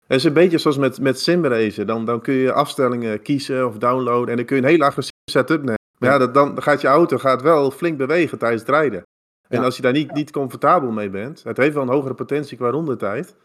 [0.06, 1.86] Het is een beetje zoals met, met simracen.
[1.86, 5.30] Dan, dan kun je afstellingen kiezen of downloaden en dan kun je een hele agressieve
[5.30, 5.80] setup nemen.
[5.98, 9.02] Maar ja, dat, dan gaat je auto gaat wel flink bewegen tijdens het rijden.
[9.48, 9.64] En Ja.
[9.64, 12.70] als je daar niet, niet comfortabel mee bent, het heeft wel een hogere potentie qua
[12.70, 13.36] rondetijd.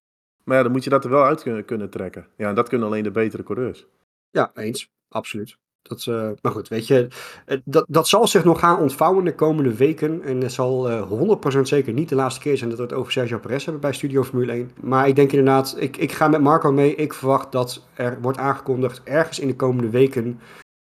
[0.43, 2.27] Maar ja, dan moet je dat er wel uit kunnen, kunnen trekken.
[2.35, 3.87] Ja, en dat kunnen alleen de betere coureurs.
[4.29, 4.89] Ja, eens.
[5.07, 5.57] Absoluut.
[5.89, 7.07] Dat, eh, maar goed, weet je,
[7.45, 10.21] eh, dat, dat zal zich nog gaan ontvouwen de komende weken.
[10.23, 13.11] En het zal eh 100% zeker niet de laatste keer zijn dat we het over
[13.11, 14.71] Sergio Perez hebben bij Studio Formule 1.
[14.81, 16.95] Maar ik denk inderdaad, ik, ik ga met Marco mee.
[16.95, 20.39] Ik verwacht dat er wordt aangekondigd ergens in de komende weken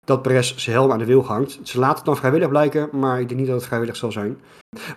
[0.05, 1.59] dat Perez zijn helm aan de wiel hangt.
[1.63, 4.39] Ze laten het dan vrijwillig blijken, maar ik denk niet dat het vrijwillig zal zijn.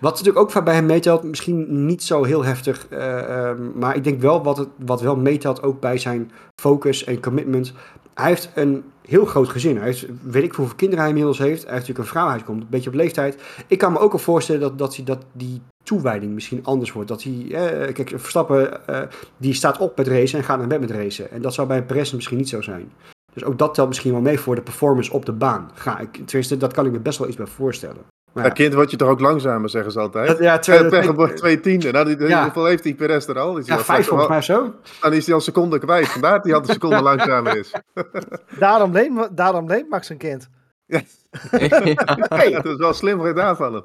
[0.02, 4.04] Wat natuurlijk ook bij hem meetelt, misschien niet zo heel heftig, eh, ehm, maar ik
[4.04, 7.74] denk wel wat, het, wat wel meetelt ook bij zijn focus en commitment.
[8.16, 9.78] Hij heeft een heel groot gezin.
[9.78, 11.64] Hij heeft, weet ik hoeveel kinderen hij inmiddels heeft.
[11.64, 13.42] Hij heeft natuurlijk een vrouw, hij komt een beetje op leeftijd.
[13.68, 17.08] Ik kan me ook al voorstellen dat, dat, dat die toewijding misschien anders wordt.
[17.10, 19.02] Dat hij, eh, kijk, Verstappen, eh,
[19.38, 21.32] die staat op met racen en gaat naar bed met racen.
[21.32, 22.92] En dat zou bij Perez misschien niet zo zijn.
[23.34, 25.72] Dus ook dat telt misschien wel mee voor de performance op de baan.
[25.74, 28.15] Ga ik, tenminste, dat kan ik me best wel iets bij voorstellen.
[28.36, 30.28] Ja, ja, kind word je toch ook langzamer, zeggen ze altijd.
[30.28, 31.94] dat- ja, Eh, twee, per twee- tienden.
[31.94, 32.44] Nou, die, Ja.
[32.44, 33.58] Hoeveel heeft die Perez er al?
[33.58, 34.74] Is hij ja, vijf volgens mij zo.
[35.02, 36.08] Dan is hij al een seconde kwijt.
[36.08, 37.72] Vandaar dat hij al een seconde langzamer is.
[38.60, 40.50] Daarom leent, daarom leent Max een kind.
[40.86, 41.02] Ja.
[42.30, 42.52] Hey.
[42.52, 43.84] dat is wel slim gedaan van hem.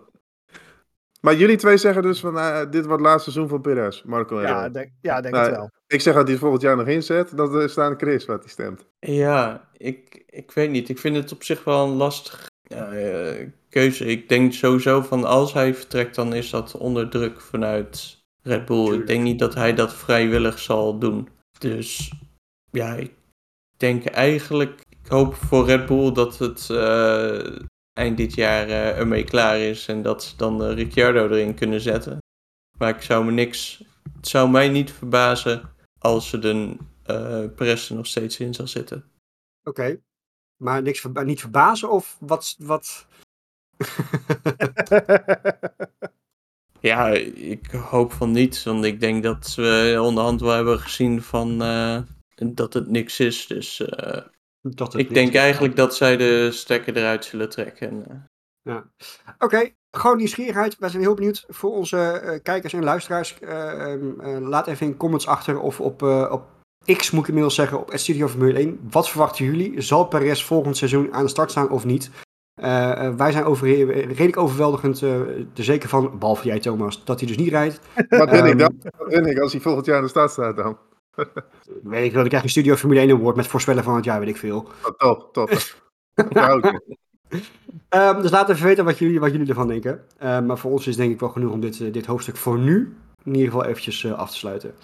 [1.20, 4.38] Maar jullie twee zeggen dus van eh, dit wordt het laatste seizoen van Perez, Marco
[4.38, 4.72] en Ja, Ron.
[4.72, 5.70] denk, ja, denk Nou, het wel.
[5.86, 7.36] Ik zeg dat hij het volgend jaar nog inzet.
[7.36, 8.86] Dat is aan Chris wat hij stemt.
[9.00, 10.88] Ja, ik, ik weet niet.
[10.88, 14.04] Ik vind het op zich wel een lastige eh, keuze.
[14.04, 18.94] Ik denk sowieso van als hij vertrekt, dan is dat onder druk vanuit Red Bull.
[18.94, 21.28] Ik denk niet dat hij dat vrijwillig zal doen.
[21.58, 22.12] Dus
[22.70, 23.14] ja, ik
[23.76, 27.56] denk eigenlijk, ik hoop voor Red Bull dat het eh,
[27.92, 32.18] eind dit jaar eh, ermee klaar is en dat ze dan Ricciardo erin kunnen zetten.
[32.78, 33.84] Maar ik zou me niks,
[34.16, 35.62] het zou mij niet verbazen
[35.98, 36.76] als ze de
[37.90, 39.04] er nog steeds in zal zitten.
[39.64, 40.00] Oké.
[40.62, 42.56] Maar niks verba- niet verbazen of wat...
[42.58, 43.06] wat...
[46.80, 48.62] Ja, ik hoop van niet.
[48.62, 52.00] Want ik denk dat we onderhand wel hebben gezien van uh,
[52.34, 53.46] dat het niks is.
[53.46, 54.18] Dus uh,
[54.60, 55.40] dat ik denk is.
[55.40, 57.88] eigenlijk dat zij de stekker eruit zullen trekken.
[57.88, 58.16] En, uh...
[58.62, 58.90] Ja.
[59.34, 59.76] Oké, okay.
[59.90, 60.78] gewoon nieuwsgierigheid.
[60.78, 63.40] Wij zijn heel benieuwd voor onze kijkers en luisteraars.
[63.40, 67.90] Ehm, laat even in comments achter of op, op X moet ik inmiddels zeggen op
[67.90, 68.80] het Studio Formule 1.
[68.90, 69.80] Wat verwachten jullie?
[69.80, 72.10] Zal Perez volgend seizoen aan de start staan of niet?
[72.56, 77.28] Uh, wij zijn over, redelijk overweldigend uh, er zeker van, behalve jij Thomas, dat hij
[77.28, 77.80] dus niet rijdt.
[78.08, 78.80] Wat ben um, ik dan?
[78.98, 80.78] Wat ben ik als hij volgend jaar aan de start staat dan?
[81.82, 84.20] weet ik wel, ik krijg een Studio Formule 1 award met voorspellen van het jaar,
[84.20, 84.68] weet ik veel.
[84.82, 85.50] Oh, top, top.
[87.90, 90.04] um, dus laat even weten wat jullie, wat jullie ervan denken.
[90.22, 92.96] Uh, maar voor ons is denk ik wel genoeg om dit, dit hoofdstuk voor nu
[93.24, 94.74] in ieder geval eventjes af te sluiten.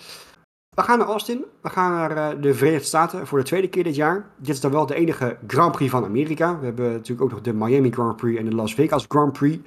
[0.76, 1.44] We gaan naar Austin.
[1.60, 4.26] We gaan naar uh, de Verenigde Staten voor de tweede keer dit jaar.
[4.36, 6.58] Dit is dan wel de enige Grand Prix van Amerika.
[6.58, 9.58] We hebben natuurlijk ook nog de Miami Grand Prix en de Las Vegas Grand Prix.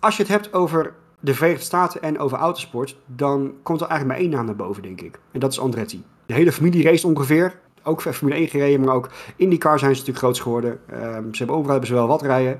[0.00, 4.18] Als je het hebt over de Verenigde Staten en over autosport, dan komt er eigenlijk
[4.18, 5.18] maar één naam naar boven, denk ik.
[5.32, 6.04] En dat is Andretti.
[6.26, 7.58] De hele familie race ongeveer.
[7.82, 10.70] Ook Formule 1 gereden, maar ook IndyCar zijn ze natuurlijk groot geworden.
[10.70, 12.56] Um, ze hebben overal hebben ze wel wat rijden.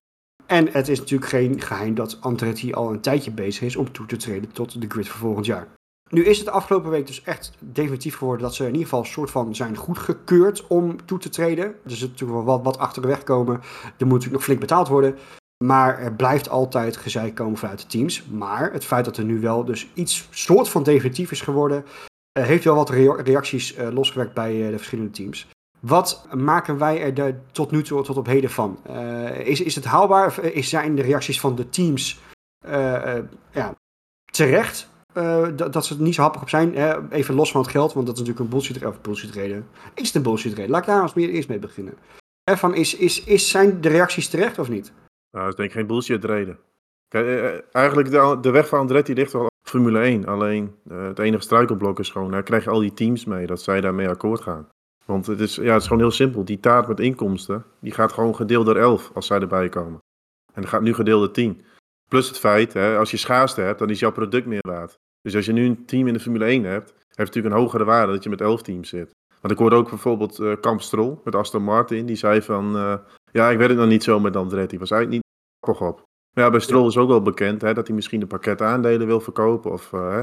[0.47, 4.07] En het is natuurlijk geen geheim dat Andretti al een tijdje bezig is om toe
[4.07, 5.69] te treden tot de grid voor volgend jaar.
[6.11, 9.07] Nu is het afgelopen week dus echt definitief geworden dat ze in ieder geval een
[9.07, 11.65] soort van zijn goedgekeurd om toe te treden.
[11.65, 13.55] Er zit natuurlijk wel wat, achter de weg komen.
[13.55, 15.19] Er moet natuurlijk nog flink betaald worden.
[15.65, 18.25] Maar er blijft altijd gezeik komen vanuit de teams.
[18.25, 21.85] Maar het feit dat er nu wel dus iets soort van definitief is geworden,
[22.39, 25.47] uh, heeft wel wat reacties uh, losgewerkt bij uh, de verschillende teams.
[25.81, 28.79] Wat maken wij er de, tot nu toe tot op heden van?
[29.45, 30.45] is, is het haalbaar?
[30.45, 32.21] Is, zijn de reacties van de teams
[33.53, 33.75] ja,
[34.25, 34.89] terecht?
[35.19, 36.75] Uh, dat, dat, ze er niet zo happig op zijn.
[37.11, 39.67] Even los van het geld, want dat is natuurlijk een bullshit, of bullshit reden.
[39.95, 40.71] Is het een bullshit reden?
[40.71, 41.95] Laat ik daar als meer eerst mee beginnen.
[42.73, 44.93] Is, is, is, zijn de reacties terecht of niet?
[45.31, 46.59] Nou, dat is denk ik geen bullshit reden.
[47.09, 48.11] Kijk, eh, eh, eigenlijk
[48.43, 50.27] de, weg van Andretti ligt wel op Formule 1.
[50.27, 53.81] Alleen het enige struikelblok is gewoon, daar krijg je al die teams mee, dat zij
[53.81, 54.69] daarmee akkoord gaan.
[55.05, 56.45] Want het is, ja, het is gewoon heel simpel.
[56.45, 59.99] Die taart met inkomsten, die gaat gewoon gedeeld door 11 als zij erbij komen.
[60.53, 61.63] En dan gaat nu gedeeld door 10.
[62.09, 64.99] Plus het feit, hè, als je schaarste hebt, dan is jouw product meer waard.
[65.23, 67.61] Dus als je nu een team in de Formule 1 hebt, heeft het natuurlijk een
[67.61, 69.11] hogere waarde dat je met 11 teams zit.
[69.41, 72.95] Want ik hoorde ook bijvoorbeeld uh, Kamp Strol met Aston Martin, die zei van, uh,
[73.33, 74.79] ja, ik weet het nog niet zo met Andretti.
[74.79, 76.07] Was eigenlijk niet grappig op.
[76.35, 79.07] Maar ja, bij Stroll is ook wel bekend hè, dat hij misschien een pakket aandelen
[79.07, 79.73] wil verkopen.
[79.73, 80.19] Of uh,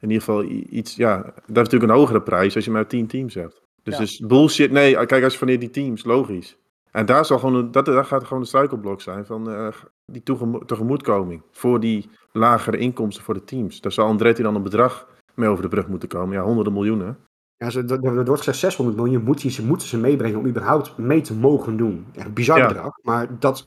[0.00, 3.06] in ieder geval iets, ja, dat is natuurlijk een hogere prijs als je maar 10
[3.06, 3.62] teams hebt.
[3.82, 4.00] Dus, ja.
[4.00, 6.56] dus bullshit, nee, kijk, als je wanneer die teams, logisch.
[6.96, 9.68] En daar, zal gewoon, dat, daar gaat gewoon de struikelblok zijn van uh,
[10.04, 10.22] die
[10.66, 13.80] tegemoetkoming voor die lagere inkomsten voor de teams.
[13.80, 16.36] Daar zal Andretti dan een bedrag mee over de brug moeten komen.
[16.36, 17.18] Ja, honderden miljoenen.
[17.56, 21.20] Ja, ze, er wordt gezegd 600 miljoen moeten ze, moeten ze meebrengen om überhaupt mee
[21.20, 22.06] te mogen doen.
[22.14, 22.66] Echt bizar ja.
[22.66, 23.66] bedrag, maar dat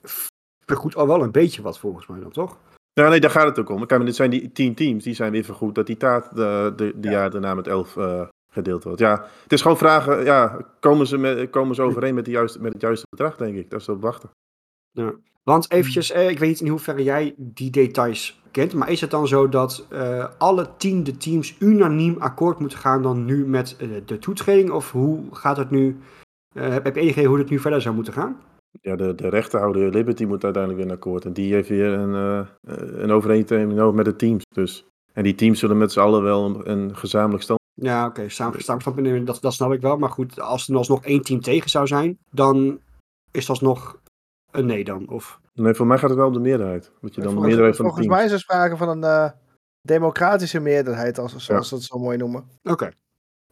[0.66, 2.58] vergoedt al wel een beetje wat volgens mij dan, toch?
[2.94, 3.86] Ja, nee, daar gaat het ook om.
[3.86, 6.94] Kijk, dit zijn die tien teams, die zijn weer vergoed dat die taart de, de,
[6.96, 7.14] de ja.
[7.14, 9.00] jaar daarna met elf uh, gedeeld wordt.
[9.00, 12.62] Ja, het is gewoon vragen, ja, komen ze, met, komen ze overeen met, de juiste,
[12.62, 13.70] met het juiste bedrag, denk ik.
[13.70, 14.30] Dat is op wachten.
[14.92, 15.14] Ja.
[15.44, 19.12] Want eventjes, eh, ik weet niet in hoeverre jij die details kent, maar is het
[19.12, 24.02] dan zo dat uh, alle tiende teams unaniem akkoord moeten gaan dan nu met uh,
[24.06, 24.72] de toetreding?
[24.72, 26.00] Of hoe gaat het nu?
[26.54, 28.38] Uh, heb je idee hoe het nu verder zou moeten gaan?
[28.82, 31.26] Ja, de, de rechterhouder Liberty moet uiteindelijk weer een akkoord.
[31.26, 32.46] En die heeft weer een,
[33.02, 34.44] een overeenstemming met de teams.
[34.54, 34.86] Dus.
[35.14, 38.30] En die teams zullen met z'n allen wel een, een gezamenlijk stand ja, oké, okay.
[38.30, 39.98] samen, dat, dat snap ik wel.
[39.98, 42.80] Maar goed, als er alsnog één team tegen zou zijn, dan
[43.32, 44.00] is dat alsnog
[44.52, 45.10] een nee dan?
[45.10, 45.40] Of...
[45.54, 46.92] Nee, voor mij gaat het wel om de meerderheid.
[47.02, 49.30] Dat je dan de meerderheid van volgens mij is er sprake van een uh,
[49.82, 51.62] democratische meerderheid, als, zoals ja.
[51.62, 52.50] ze het zo mooi noemen.
[52.64, 52.92] Oké.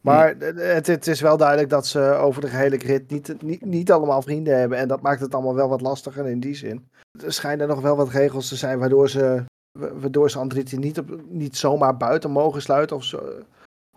[0.00, 3.92] Maar het, het, is wel duidelijk dat ze over de gehele grid niet, niet, niet
[3.92, 4.78] allemaal vrienden hebben.
[4.78, 6.88] En dat maakt het allemaal wel wat lastiger in die zin.
[7.24, 9.44] Er schijnen nog wel wat regels te zijn waardoor ze,
[9.78, 12.96] waardoor ze Andretti niet, op, niet zomaar buiten mogen sluiten.
[12.96, 13.22] Of zo,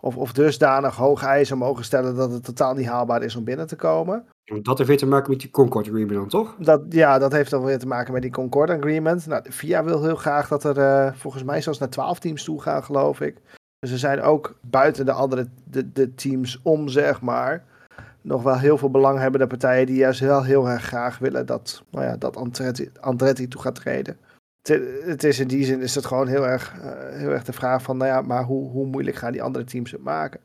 [0.04, 3.66] of, of dusdanig hoge eisen mogen stellen dat het totaal niet haalbaar is om binnen
[3.66, 4.24] te komen.
[4.62, 6.56] Dat heeft weer te maken met die Concord Agreement dan, toch?
[6.58, 9.26] Dat, ja, dat heeft dan weer te maken met die Concord Agreement.
[9.26, 12.44] Nou, de FIA wil heel graag dat er uh, volgens mij zelfs naar 12 teams
[12.44, 13.36] toe gaan, geloof ik.
[13.78, 17.64] Dus er zijn ook buiten de andere de, de teams om, zeg maar,
[18.20, 22.04] nog wel heel veel belanghebbende partijen die juist heel, heel erg graag willen dat, nou
[22.04, 24.16] ja, dat Andretti, Andretti toe gaat treden
[25.04, 27.82] het is in die zin is het gewoon heel erg, uh, heel erg de vraag
[27.82, 30.40] van, nou ja, maar hoe, hoe moeilijk gaan die andere teams het maken?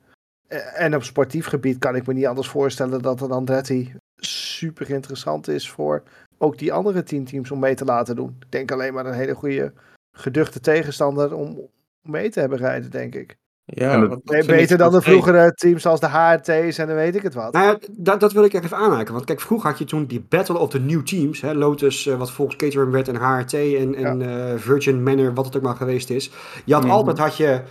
[0.74, 5.48] En op sportief gebied kan ik me niet anders voorstellen dat een Andretti super interessant
[5.48, 6.04] is voor
[6.38, 8.36] ook die andere tien teams om mee te laten doen.
[8.40, 9.74] Ik denk alleen maar een hele goede
[10.12, 11.70] geduchte tegenstander om
[12.02, 13.38] mee te hebben rijden, denk ik.
[13.74, 17.16] Ja, dat- dat ik beter dan de vroegere teams als de HRT's en dan weet
[17.16, 17.54] ik het wat.
[17.54, 19.14] Nou ja, dat, dat wil ik even aanhaken.
[19.14, 21.42] Want kijk, vroeger had je toen die Battle of the New Teams.
[21.42, 25.46] Hè, Lotus, eh, wat volgens Caterham werd, en HRT en, en eh, Virgin Manor, wat
[25.46, 26.32] het ook maar geweest is.
[26.66, 26.92] Je had Mhm.
[26.92, 27.62] altijd had je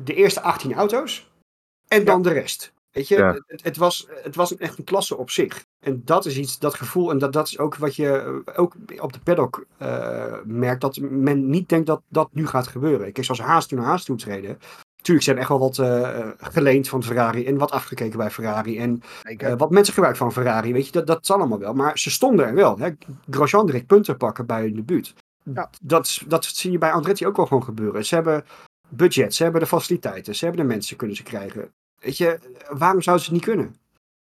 [0.00, 1.30] de eerste 18 auto's
[1.88, 2.72] en dan de rest.
[2.90, 3.32] Weet je, Ja.
[3.46, 5.64] het, het, was, het was echt een klasse op zich.
[5.84, 8.74] En dat is iets, dat gevoel, en dat, dat is ook wat je eh, ook
[9.00, 13.12] op de paddock eh, merkt, dat men niet denkt dat dat nu gaat gebeuren.
[13.12, 14.58] Kijk, zoals Haas toen naar Haas toe treden.
[15.08, 18.78] Tuurlijk, ze hebben echt wel wat eh, geleend van Ferrari en wat afgekeken bij Ferrari.
[18.78, 21.74] En eh, wat mensen gebruiken van Ferrari, weet je, dat, dat is allemaal wel.
[21.74, 22.78] Maar ze stonden er wel.
[22.78, 22.90] Hè?
[23.30, 25.14] Grosjean direct punten pakken bij hun debuut.
[25.54, 25.70] Ja.
[25.82, 28.04] Dat, dat zie je bij Andretti ook wel gewoon gebeuren.
[28.04, 28.44] Ze hebben
[28.88, 31.72] budget, ze hebben de faciliteiten, ze hebben de mensen kunnen ze krijgen.
[32.00, 33.74] Weet je, waarom zouden ze het niet kunnen?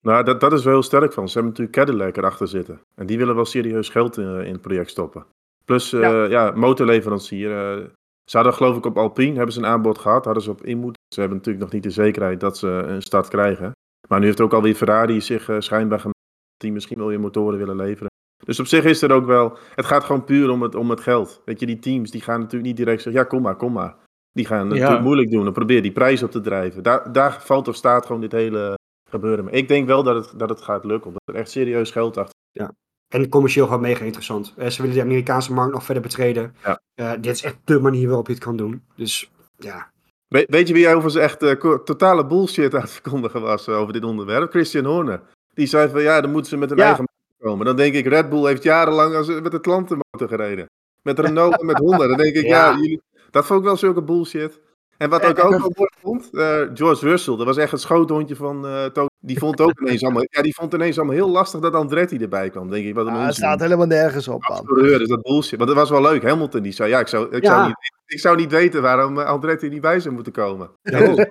[0.00, 1.28] Nou, dat, dat is wel heel sterk van.
[1.28, 2.80] Ze hebben natuurlijk Cadillac erachter zitten.
[2.94, 5.26] En die willen wel serieus geld in, in het project stoppen.
[5.64, 6.24] Plus, eh, Ja.
[6.24, 7.78] ja, motorleverancier.
[7.78, 7.84] eh,
[8.24, 10.24] ze hadden geloof ik op Alpine, hebben ze een aanbod gehad.
[10.24, 11.02] Hadden ze op in moeten.
[11.14, 13.72] Ze hebben natuurlijk nog niet de zekerheid dat ze een start krijgen.
[14.08, 16.18] Maar nu heeft ook alweer Ferrari zich eh, schijnbaar gemaakt.
[16.56, 18.10] Die misschien wel weer motoren willen leveren.
[18.44, 19.58] Dus op zich is er ook wel...
[19.74, 21.42] Het gaat gewoon puur om het, om het geld.
[21.44, 23.22] Weet je, die teams die gaan natuurlijk niet direct zeggen...
[23.22, 23.96] Ja, kom maar, kom maar.
[24.32, 24.78] Die gaan het Ja.
[24.78, 25.46] natuurlijk moeilijk doen.
[25.46, 26.82] En probeer die prijs op te drijven.
[26.82, 28.74] Daar, daar valt of staat gewoon dit hele
[29.10, 29.48] gebeuren.
[29.48, 31.06] Ik denk wel dat het, dat het gaat lukken.
[31.06, 32.40] Omdat er echt serieus geld achter
[33.12, 34.54] En commercieel gewoon mega interessant.
[34.56, 36.54] Eh, ze willen de Amerikaanse markt nog verder betreden.
[36.64, 36.80] Ja.
[36.94, 38.82] Eh, dit is echt de manier waarop je het kan doen.
[38.96, 39.90] Dus ja,
[40.28, 44.04] We- weet je wie overigens echt eh, totale bullshit aan het verkondigen was over dit
[44.04, 44.50] onderwerp?
[44.50, 45.20] Christian Horner.
[45.54, 46.84] Die zei van ja, dan moeten ze met een Ja.
[46.84, 47.66] eigen motor komen.
[47.66, 50.66] Dan denk ik, Red Bull heeft jarenlang als, met een klantenmotor gereden.
[51.02, 52.06] Met Renault en met Honda.
[52.06, 52.76] Dan denk ik, ja, Ja.
[52.76, 54.60] jullie, dat vond ik wel zulke bullshit.
[55.02, 58.36] En wat ik ook wel mooi vond, eh, George Russell, dat was echt het schoothondje
[58.36, 59.06] van eh Toto.
[59.20, 62.50] Die vond ook ineens allemaal, ja, die vond ineens allemaal heel lastig dat Andretti erbij
[62.50, 62.70] kwam.
[62.70, 63.44] Denk ik, wat een Ah, het onzin.
[63.44, 64.82] staat helemaal nergens op, man.
[64.82, 65.58] Dus dat bullshit.
[65.58, 66.22] Maar dat was wel leuk.
[66.22, 67.50] Hamilton die zei, ja, ik zou, ik Ja.
[67.54, 70.70] zou, niet, ik zou niet weten waarom eh, Andretti niet bij zou moeten komen.
[70.82, 70.98] Ja.
[71.14, 71.26] Dat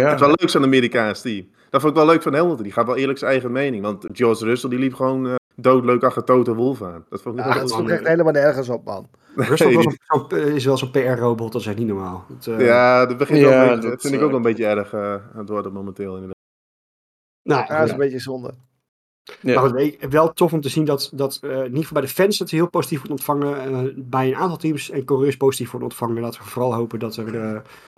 [0.00, 0.14] Ja.
[0.14, 1.50] is wel leuk zo'n Amerikaans team.
[1.70, 2.62] Dat vond ik wel leuk van Hamilton.
[2.62, 3.82] Die gaat wel eerlijk zijn eigen mening.
[3.82, 7.04] Want George Russell die liep gewoon doodleuk achter Toto Wolff aan.
[7.08, 9.08] Dat vond ik Ja, eh, echt helemaal nergens op, man.
[9.34, 9.96] Russell Nee,
[10.28, 12.24] eh, is wel zo'n PR-robot, dat is echt niet normaal.
[12.28, 14.46] Het, eh, Ja, dat begint Ja, beetje, dat, dat vind ik eh, ook wel een
[14.46, 16.12] beetje erg eh, aan het worden momenteel.
[16.14, 16.36] Inderdaad.
[17.42, 18.54] nou, Ja, dat is een beetje zonde.
[19.40, 19.60] Ja.
[19.60, 22.08] Maar goed, wel tof om te zien dat, dat eh, in ieder geval bij de
[22.14, 23.56] fans het heel positief wordt ontvangen.
[23.86, 26.22] eh, bij een aantal teams en coureurs positief wordt ontvangen.
[26.22, 27.50] Laten we vooral hopen dat er eh,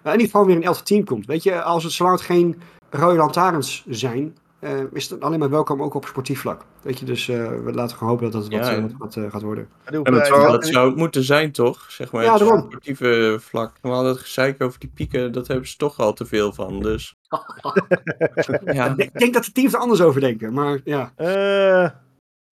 [0.05, 1.27] in ieder geval weer een elfde team komt.
[1.27, 5.51] Weet je, als het zolang het geen rode lantaarns zijn, eh, is het alleen maar
[5.51, 6.63] welkom ook op sportief vlak.
[6.83, 8.83] Weet je, dus eh, we laten gewoon hopen dat het wat, Ja, eh, ja.
[8.83, 9.69] wat, wat, eh, gaat worden.
[9.85, 11.85] En dat ook- zou het moeten zijn, toch?
[11.91, 12.61] Zeg maar, Ja, het daarom.
[12.67, 13.73] sportieve vlak.
[13.83, 16.83] We hadden het gezeik over die pieken, dat hebben ze toch al te veel van.
[16.83, 17.15] Dus
[18.65, 21.13] ja, Ik denk dat de teams er anders over denken, maar ja.
[21.17, 21.91] Eh,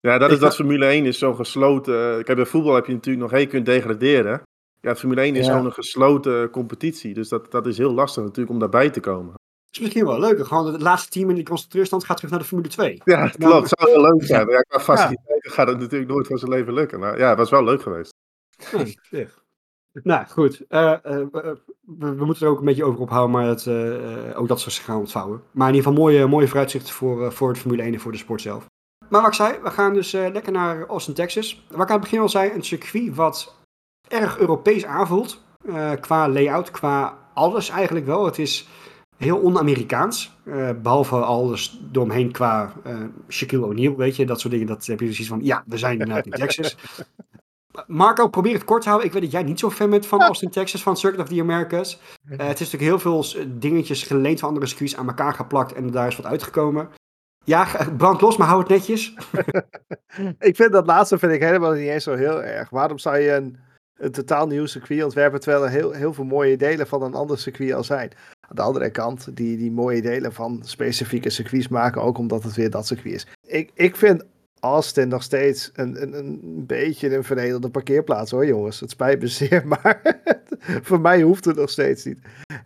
[0.01, 2.25] Ja, dat is dat Formule 1 is zo'n gesloten...
[2.25, 3.41] Kijk, bij voetbal heb je natuurlijk nog...
[3.41, 4.43] Je kunt degraderen.
[4.81, 5.51] Ja, Formule 1 is Ja.
[5.51, 7.15] gewoon een gesloten competitie.
[7.15, 9.35] Dus dat, dat is heel lastig natuurlijk om daarbij te komen.
[9.73, 10.47] Het is misschien wel leuk.
[10.47, 13.01] Gewoon het laatste team in de constructeurstand gaat terug naar de Formule 2.
[13.05, 13.71] Ja, het Nou, klopt.
[13.71, 14.49] Het zou heel leuk zijn.
[14.49, 17.01] Ja, qua faciliteiten gaat het natuurlijk nooit van zijn leven lukken.
[17.01, 18.15] Maar ja, het was wel leuk geweest.
[18.73, 19.43] Nee, zeg.
[20.03, 20.65] Nou, goed.
[20.69, 24.41] Eh, eh, we, we- we moeten er ook een beetje over ophouden, maar het, eh,
[24.41, 25.43] ook dat ze zich gaan ontvouwen.
[25.51, 28.19] Maar in ieder geval mooie, mooie vooruitzichten voor, voor het Formule 1 en voor de
[28.19, 28.67] sport zelf.
[29.09, 31.65] Maar wat ik zei, we gaan dus lekker naar Austin, Texas.
[31.71, 33.55] Waar ik aan het begin al zei, een circuit wat
[34.09, 35.41] erg Europees aanvoelt.
[36.01, 38.25] qua layout, qua alles eigenlijk wel.
[38.25, 38.69] Het is
[39.23, 40.37] heel on-Amerikaans.
[40.45, 42.97] eh, behalve alles eromheen qua eh
[43.29, 44.27] Shaquille O'Neal, weet je.
[44.27, 46.77] Dat soort dingen, dat heb je precies van, ja, we zijn inderdaad in Texas.
[47.87, 49.09] Marco, probeer het kort te houden.
[49.09, 51.41] Ik weet dat jij niet zo fan bent van Austin, Texas, van Circuit of the
[51.41, 52.01] Americas.
[52.25, 53.25] Eh, het is natuurlijk heel veel
[53.59, 56.89] dingetjes geleend van andere circuits aan elkaar geplakt en daar is wat uitgekomen.
[57.45, 59.15] Ja, brand los, maar hou het netjes.
[60.39, 62.71] ik vind dat laatste vind ik helemaal niet eens zo heel erg.
[62.71, 63.59] Waarom zou je een,
[64.03, 67.39] een totaal nieuw circuit ontwerpen terwijl er heel, heel veel mooie delen van een ander
[67.39, 68.11] circuit al zijn?
[68.41, 72.55] Aan de andere kant, die, die mooie delen van specifieke circuits maken ook omdat het
[72.55, 73.27] weer dat circuit is.
[73.47, 74.25] Ik, ik vind
[74.61, 78.81] Austin nog steeds een, een, een beetje een vernederde parkeerplaats hoor jongens.
[78.81, 80.19] Het spijt me zeer, maar
[80.89, 82.19] voor mij hoeft het nog steeds niet.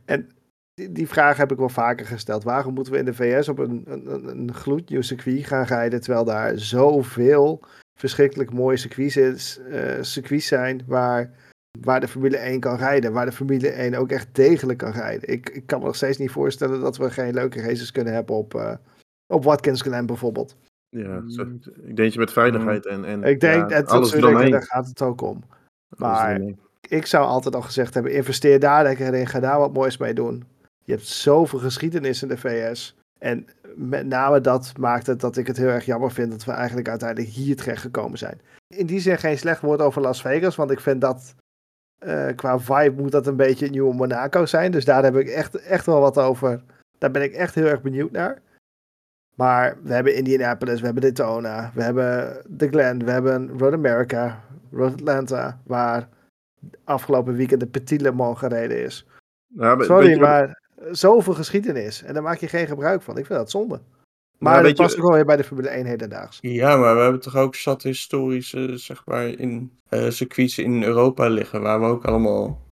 [0.05, 0.29] En
[0.75, 2.45] die, die vraag heb ik wel vaker gesteld.
[2.45, 6.25] Waarom moeten we in de VS op een, een- een gloednieuw circuit gaan rijden terwijl
[6.25, 7.61] daar zoveel
[7.97, 11.31] verschrikkelijk mooie circuits, is, eh, circuits zijn waar,
[11.81, 13.13] waar de Formule 1 kan rijden.
[13.13, 15.29] Waar de Formule 1 ook echt degelijk kan rijden.
[15.29, 18.35] Ik, ik kan me nog steeds niet voorstellen dat we geen leuke races kunnen hebben
[18.37, 18.75] op, eh,
[19.27, 20.57] op Watkins Glen bijvoorbeeld.
[20.89, 24.11] Ja, zo- ik denk dat je met veiligheid en, en Ik denk ja, dat alles
[24.11, 25.43] daar gaat het ook om.
[25.97, 26.41] Maar-.
[26.89, 30.15] Ik zou altijd al gezegd hebben, investeer daar lekker in, ga daar wat moois mee
[30.15, 30.45] doen.
[30.85, 32.97] Je hebt zoveel geschiedenis in de VS.
[33.19, 33.47] En
[33.77, 36.89] met name dat maakt het dat ik het heel erg jammer vind dat we eigenlijk
[36.89, 38.41] uiteindelijk hier terecht gekomen zijn.
[38.75, 41.35] In die zin geen slecht woord over Las Vegas, want ik vind dat
[41.99, 44.71] Eh, qua vibe moet dat een beetje het nieuwe Monaco zijn.
[44.71, 46.63] Dus daar heb ik echt, echt wel wat over.
[46.99, 48.43] Daar ben ik echt heel erg benieuwd naar.
[49.35, 54.45] Maar we hebben Indianapolis, we hebben Daytona, we hebben The Glen, we hebben Road America,
[54.73, 56.09] Road Atlanta, waar
[56.85, 59.07] afgelopen weekend de Petit Le Mans gereden is.
[59.47, 62.03] Weet Sorry, maar zoveel geschiedenis.
[62.03, 63.19] En daar maak je geen gebruik van.
[63.19, 63.81] Ik vind dat zonde.
[64.39, 66.39] Maar dat je- past ook wel weer bij de Formule 1 hedendaags.
[66.41, 71.29] Ja, maar we hebben toch ook zat historische, zeg maar, in eh circuits in Europa
[71.29, 72.67] liggen, waar we ook allemaal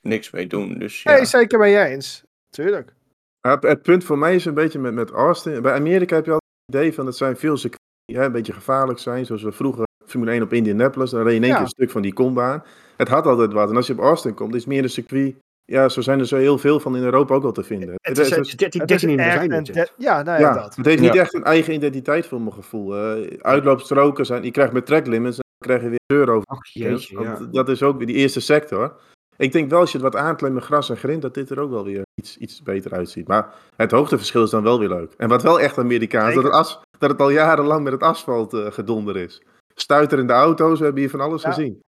[0.00, 0.78] niks mee doen.
[0.78, 1.12] Dus ja.
[1.12, 2.22] Nee, zeker ben jij eens.
[2.50, 2.92] Tuurlijk.
[3.40, 5.62] Het, het punt voor mij is een beetje met, met Austin.
[5.62, 8.32] Bij Amerika heb je altijd het idee van het zijn veel circuits die hè, een
[8.32, 9.26] beetje gevaarlijk zijn.
[9.26, 11.10] Zoals we vroeger Formule 1 op Indianapolis.
[11.10, 11.56] Dan reed je in één Ja.
[11.56, 12.62] keer een stuk van die kombaan.
[12.96, 13.70] Het had altijd wat.
[13.70, 15.34] En als je op Austin komt, is het meer een circuit.
[15.70, 17.94] Ja, zo zijn er zo heel veel van in Europa ook wel te vinden.
[18.02, 19.52] Het is, het is 13, Het is 13 in echt design.
[19.52, 19.82] een dit, hè.
[19.82, 20.76] de- Ja, nou ja, ja, dat.
[20.76, 21.20] het heeft niet Ja.
[21.20, 22.96] echt een eigen identiteit voor mijn gevoel.
[22.96, 26.46] Eh, uitloopstroken zijn, je krijgt met track limits, dan krijg je weer deur over.
[26.48, 27.46] Ach jeetje, Want ja.
[27.50, 28.96] Dat is ook weer die eerste sector.
[29.36, 31.60] Ik denk wel als je het wat aankleedt met gras en grind, dat dit er
[31.60, 33.28] ook wel weer iets, iets beter uitziet.
[33.28, 35.12] Maar het hoogteverschil is dan wel weer leuk.
[35.16, 38.52] En wat wel echt Amerikaans, dat het, as, dat het al jarenlang met het asfalt
[38.54, 39.42] eh, gedonder is.
[39.74, 41.52] Stuiterende auto's, we hebben hier van alles Ja.
[41.52, 41.80] gezien.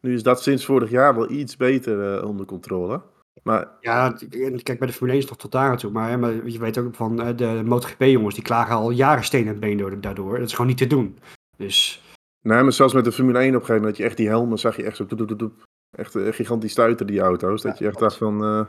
[0.00, 3.02] Nu is dat sinds vorig jaar wel iets beter eh, onder controle.
[3.42, 5.90] Maar Ja, en kijk, bij de Formule 1 is het toch tot daar toe.
[5.90, 9.40] Maar, hè, maar je weet ook van eh, de MotoGP-jongens, die klagen al jaren steen
[9.40, 10.38] in het been door- daardoor.
[10.38, 11.18] Dat is gewoon niet te doen.
[11.56, 12.02] Dus
[12.42, 14.28] Nee, maar zelfs met de Formule 1 op een gegeven moment, dat je echt die
[14.28, 15.62] helmen zag je echt zo doep, doep, doep.
[15.96, 17.62] Echt eh, gigantisch stuiter die auto's.
[17.62, 18.66] Dat Ja, je echt dacht van,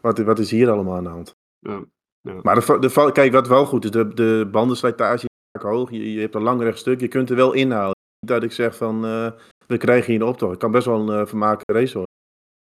[0.00, 1.34] wat, wat is hier allemaal aan de hand?
[1.58, 1.84] ja,
[2.20, 2.38] ja.
[2.42, 5.90] Maar de, kijk, wat wel goed is, de, de bandenslijtage is vaak hoog.
[5.90, 7.96] Je, je hebt een lang rechtstuk, je kunt er wel inhalen.
[8.20, 9.04] Niet dat ik zeg van,
[9.68, 10.50] we krijgen hier een optocht.
[10.50, 12.12] Het kan best wel een uh, vermakelijke race worden.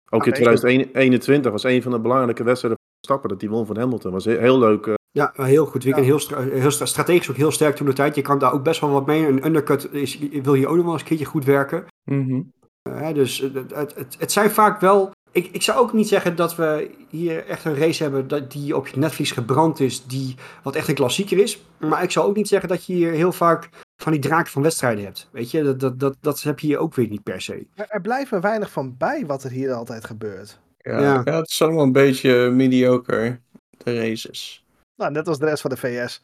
[0.10, 0.56] Ook in zeker.
[0.56, 4.12] 2021 was een van de belangrijke wedstrijden van Stappen, dat die won van Hamilton.
[4.12, 4.88] was heel, heel leuk.
[4.88, 5.84] eh, Ja, heel goed.
[5.84, 6.12] Weekend Ja.
[6.12, 8.16] heel, stra- heel stra- strategisch ook heel sterk toen de tijd.
[8.16, 9.28] Je kan daar ook best wel wat mee.
[9.28, 11.86] Een undercut is, wil je ook nog wel eens een keertje goed werken.
[12.06, 15.12] Eh, hè, dus het, het, het, het zijn vaak wel.
[15.32, 18.76] Ik, ik zou ook niet zeggen dat we hier echt een race hebben dat die
[18.76, 21.64] op je netvlies gebrand is, die wat echt een klassieker is.
[21.80, 23.70] Maar ik zou ook niet zeggen dat je hier heel vaak
[24.04, 25.30] van die draken van wedstrijden hebt.
[25.32, 27.68] Weet je, dat, dat, dat, dat heb je hier ook weer niet per se.
[27.76, 30.60] Er, er blijft maar weinig van bij wat er hier altijd gebeurt.
[30.78, 31.22] Ja, Ja.
[31.24, 31.38] ja.
[31.38, 33.40] het is allemaal een beetje mediocre,
[33.78, 34.66] de races.
[34.96, 36.24] Nou, net als de rest van de VS.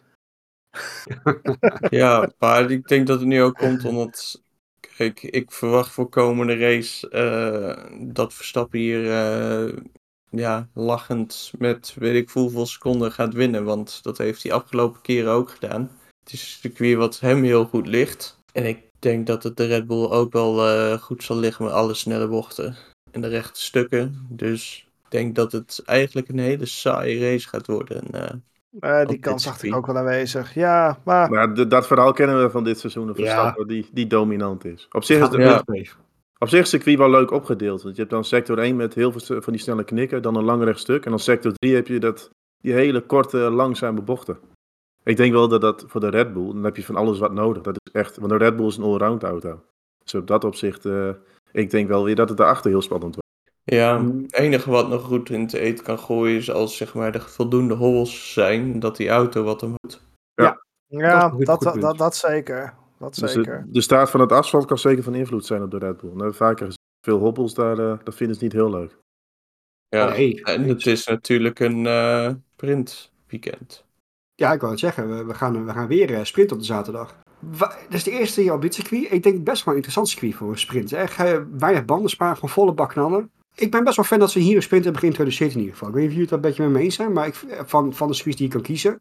[1.90, 4.42] Ja, maar ik denk dat het nu ook komt omdat.
[4.98, 9.78] Kijk, ik verwacht voor komende race eh, dat Verstappen hier eh,
[10.30, 13.64] ja, lachend met weet ik hoeveel seconden gaat winnen.
[13.64, 15.99] Want dat heeft hij afgelopen keren ook gedaan.
[16.30, 18.38] Het is een circuit wat hem heel goed ligt.
[18.52, 21.74] En ik denk dat het de Red Bull ook wel eh, goed zal liggen met
[21.74, 22.76] alle snelle bochten
[23.12, 24.26] en de rechte stukken.
[24.30, 28.02] Dus ik denk dat het eigenlijk een hele saaie race gaat worden.
[28.12, 30.54] En, eh, Eh, die kans zag ik ook wel aanwezig.
[30.54, 33.06] Ja, maar maar de- dat verhaal kennen we van dit seizoen.
[33.08, 33.24] Van Ja.
[33.32, 34.88] Verstappen, die, die dominant is.
[34.92, 35.60] Op zich is, de, Ja.
[36.38, 37.82] op zich is het circuit wel leuk opgedeeld.
[37.82, 40.22] Want je hebt dan sector 1 met heel veel van die snelle knikken.
[40.22, 41.04] Dan een lang rechtstuk.
[41.06, 42.30] En dan sector 3 heb je dat,
[42.62, 44.38] die hele korte, langzame bochten.
[45.04, 47.32] Ik denk wel dat dat voor de Red Bull, dan heb je van alles wat
[47.34, 47.64] nodig.
[47.64, 49.62] Dat is echt, want de Red Bull is een allround auto.
[50.04, 51.10] Dus op dat opzicht, eh,
[51.52, 53.28] ik denk wel weer dat het daarachter heel spannend wordt.
[53.64, 54.22] Ja, Mm.
[54.22, 57.22] het enige wat nog goed in te eten kan gooien is als zeg maar er
[57.22, 60.02] voldoende hobbels zijn dat die auto wat hem moet.
[60.88, 62.74] ja, goed- dat, dat, dat, dat zeker.
[62.98, 63.64] Dat Dus zeker.
[63.66, 66.10] de, de staat van het asfalt kan zeker van invloed zijn op de Red Bull.
[66.10, 66.78] Dat hebben we vaker gezien.
[67.06, 68.98] Veel hobbels, daar, eh, dat vinden ze niet heel leuk.
[69.88, 73.86] Ja, en het is natuurlijk een eh sprint weekend.
[74.40, 75.10] Ja, ik wou het zeggen.
[75.10, 77.16] We, we, gaan, we gaan weer eh, sprinten op de zaterdag.
[77.40, 79.12] Dat is de eerste jaar op dit circuit.
[79.12, 80.94] Ik denk best wel een interessant circuit voor een sprint.
[80.94, 83.32] Echt eh, weinig banden sparen, gewoon volle bak knallen.
[83.56, 85.88] Ik ben best wel fan dat ze hier een sprint hebben geïntroduceerd in ieder geval.
[85.88, 87.94] Ik weet niet of jullie het daar een beetje mee eens zijn, maar ik, van,
[87.94, 88.94] van de circuits die je kan kiezen,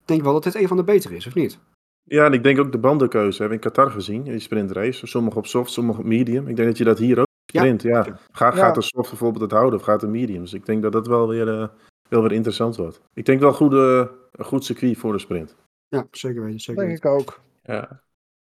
[0.00, 1.58] ik denk wel dat dit een van de betere is, of niet?
[2.02, 5.06] Ja, en ik denk ook de bandenkeuze hebben we in Qatar gezien, in die sprintrace.
[5.06, 6.48] Sommige op soft, sommige op medium.
[6.48, 7.82] Ik denk dat je dat hier ook sprint.
[7.82, 8.50] Ja, Ga.
[8.50, 10.40] Gaat de soft bijvoorbeeld het houden of gaat de medium?
[10.40, 11.68] Dus ik denk dat dat wel weer, eh,
[12.08, 13.00] wel weer interessant wordt.
[13.14, 15.56] Ik denk wel goede, een goed circuit voor de sprint.
[15.88, 16.60] Ja, zeker weten.
[16.60, 17.10] Zeker denk weten.
[17.10, 17.40] ik ook.
[17.62, 17.98] Ja, ik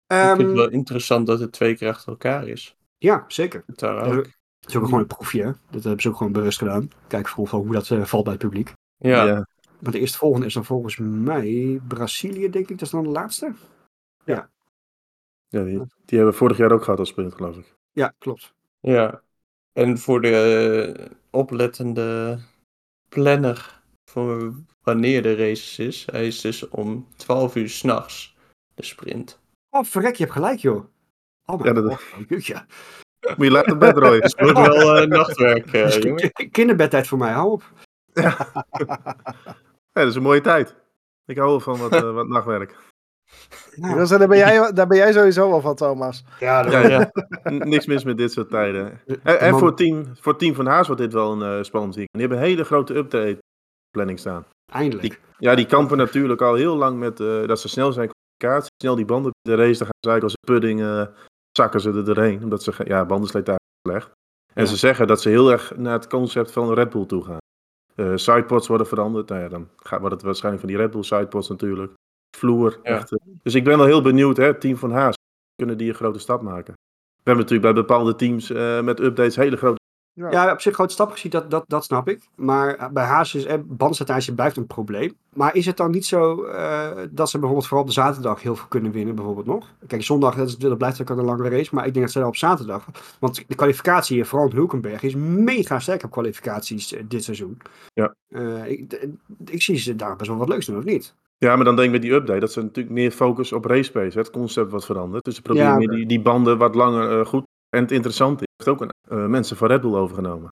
[0.07, 2.77] Ehm, vind het wel interessant dat het twee keer achter elkaar is.
[2.97, 3.63] ja, zeker.
[3.67, 4.25] Daar Ja, ook.
[4.59, 5.43] Het is ook gewoon een proefje.
[5.43, 5.51] hè.
[5.71, 6.89] Dat hebben ze ook gewoon bewust gedaan.
[7.07, 8.73] Kijken vooral hoe dat eh, valt bij het publiek.
[8.97, 9.47] Ja,
[9.79, 12.77] Maar de eerste volgende is dan volgens mij Brazilië, denk ik.
[12.77, 13.53] Dat is dan de laatste.
[14.25, 14.49] Ja,
[15.63, 15.63] die,
[16.05, 17.75] die hebben we vorig jaar ook gehad als sprint, geloof ik.
[17.91, 18.53] Ja, klopt.
[18.79, 19.21] ja.
[19.73, 20.29] En voor de
[20.97, 22.39] eh, oplettende
[23.19, 28.35] planner voor wanneer de race is, hij is dus om 12 uur s'nachts,
[28.73, 29.39] de sprint.
[29.69, 30.85] Oh, verrek, je hebt gelijk, joh.
[31.45, 32.03] Oh, Ja, mijn dat- god.
[32.29, 32.65] Jeetje.
[33.37, 34.21] Moet je laten bed rooien.
[34.23, 36.31] Het wordt wel eh, nachtwerk, eh, Dus jongen.
[36.31, 37.63] ki- Kinderbedtijd voor mij, hou op.
[39.93, 40.75] Ja, dat is een mooie tijd.
[41.25, 42.75] Ik hou wel van wat, eh, wat nachtwerk.
[43.75, 46.23] Wil zeggen, daar, ben jij, daar ben jij sowieso wel van, Thomas.
[46.39, 47.11] Ja, dat- Ja,
[47.49, 49.01] Niks mis met dit soort tijden.
[49.23, 52.13] En, en voor, team, voor team van Haas wordt dit wel een eh, spannend weekend.
[52.17, 53.37] Die hebben een hele grote update
[53.89, 54.45] planning staan.
[54.73, 55.21] eindelijk.
[55.37, 58.71] Ja, die kampen natuurlijk al heel lang met eh, dat ze snel zijn kwalificatie.
[58.81, 61.05] Snel die banden de race, dan gaan ze eigenlijk als een pudding eh,
[61.51, 62.43] zakken ze er doorheen.
[62.43, 64.11] Omdat ze, ja, bandenslijtage slecht.
[64.53, 64.69] En Ja.
[64.69, 67.37] ze zeggen dat ze heel erg naar het concept van Red Bull toe gaan.
[67.95, 69.29] Eh sidepods worden veranderd.
[69.29, 71.93] Nou ja, dan gaat, wordt het waarschijnlijk van die Red Bull sidepods natuurlijk.
[72.35, 72.79] Vloer.
[72.83, 72.97] Ja.
[72.97, 73.27] Echt, eh.
[73.43, 75.15] Dus ik ben wel heel benieuwd, hè, het team van Haas.
[75.55, 76.73] Kunnen die een grote stap maken?
[76.73, 79.79] We hebben natuurlijk bij bepaalde teams eh, met updates hele grote
[80.13, 82.27] Ja, op zich grote stap gezien, dat, dat, dat snap ik.
[82.35, 85.13] Maar eh, bij Haas is eh, bandslijtage blijft een probleem.
[85.33, 88.55] Maar is het dan niet zo eh, dat ze bijvoorbeeld vooral op de zaterdag heel
[88.55, 89.73] veel kunnen winnen, bijvoorbeeld nog?
[89.87, 92.19] Kijk, zondag dat, is, dat blijft ook een langere race, maar ik denk dat ze
[92.19, 92.85] dan op zaterdag...
[93.19, 97.57] Want de kwalificatie, hier, vooral in Hulkenberg, is mega sterk op kwalificaties dit seizoen.
[97.93, 98.15] Ja.
[98.27, 99.07] Eh, ik,
[99.45, 101.15] ik zie ze daar best wel wat leuks doen, of niet?
[101.37, 103.91] Ja, maar dan denk ik met die update dat ze natuurlijk meer focus op race
[103.91, 104.13] pace.
[104.13, 104.19] hè.
[104.19, 105.23] Het concept wat veranderd.
[105.23, 105.95] Dus ze proberen Ja, meer oké.
[105.95, 107.43] die, die banden wat langer eh, goed.
[107.69, 110.49] En het interessante is, heeft ook een, eh, mensen van Red Bull overgenomen.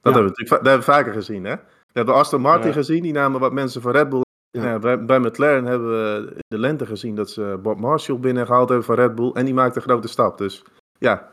[0.00, 0.20] Dat Ja.
[0.20, 1.44] hebben we natuurlijk dat hebben we vaker gezien.
[1.44, 1.54] Hè?
[1.56, 2.72] We hebben Aston Martin Ja.
[2.72, 4.22] gezien, die namen wat mensen van Red Bull.
[4.50, 4.64] Ja.
[4.64, 4.78] Ja.
[4.78, 8.86] bij, bij McLaren hebben we in de lente gezien dat ze Bob Marshall binnengehaald hebben
[8.86, 9.30] van Red Bull.
[9.32, 10.38] En die maakt een grote stap.
[10.38, 10.64] Dus
[10.98, 11.30] ja,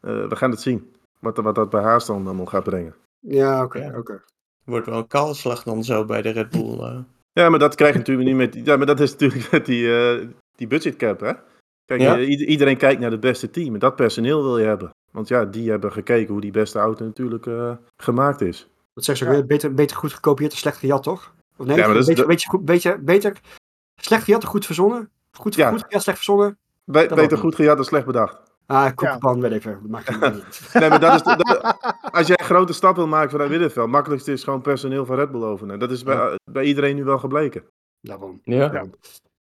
[0.00, 0.92] eh, we gaan het zien.
[1.20, 2.94] Wat, wat dat bij Haas dan allemaal gaat brengen.
[3.18, 4.22] Ja, oké, oké.
[4.64, 7.04] Wordt wel een kaalslag dan zo bij de Red Bull.
[7.32, 8.66] Ja, maar dat krijg je natuurlijk niet met.
[8.66, 10.26] Ja, maar dat is natuurlijk met die, eh
[10.56, 11.32] die budgetcap, hè?
[11.84, 12.16] Kijk, Ja.
[12.18, 13.72] eh, ieder- iedereen kijkt naar het beste team.
[13.74, 14.90] En dat personeel wil je hebben.
[15.12, 18.68] Want ja, die hebben gekeken hoe die beste auto natuurlijk eh, gemaakt is.
[18.94, 19.46] Dat zeggen ze ook, Ja.
[19.46, 21.34] beter, beter goed gekopieerd dan slecht gejat, toch?
[21.56, 23.40] Of nee, Ja, maar dat is beetje, de- beetje, goed, beetje, beter
[24.00, 25.10] slecht gejat dan goed verzonnen?
[25.38, 25.70] Goed, Ja.
[25.70, 26.58] goed gejat, slecht verzonnen?
[26.84, 28.40] Be- beter goed gejat dan slecht bedacht.
[28.70, 29.78] Ah, koekenpan, weet ik veel.
[29.82, 30.60] Dat maakt niet.
[30.80, 31.76] Nee, maar dat is de- dat-
[32.18, 35.30] als jij een grote stap wil maken vanuit Middenveld, makkelijkste is gewoon personeel van Red
[35.30, 35.80] Bull overnemen.
[35.80, 37.64] Dat is bij, bij iedereen nu wel gebleken.
[38.00, 38.40] Daarom.
[38.44, 38.72] Ja.
[38.72, 38.84] Ja.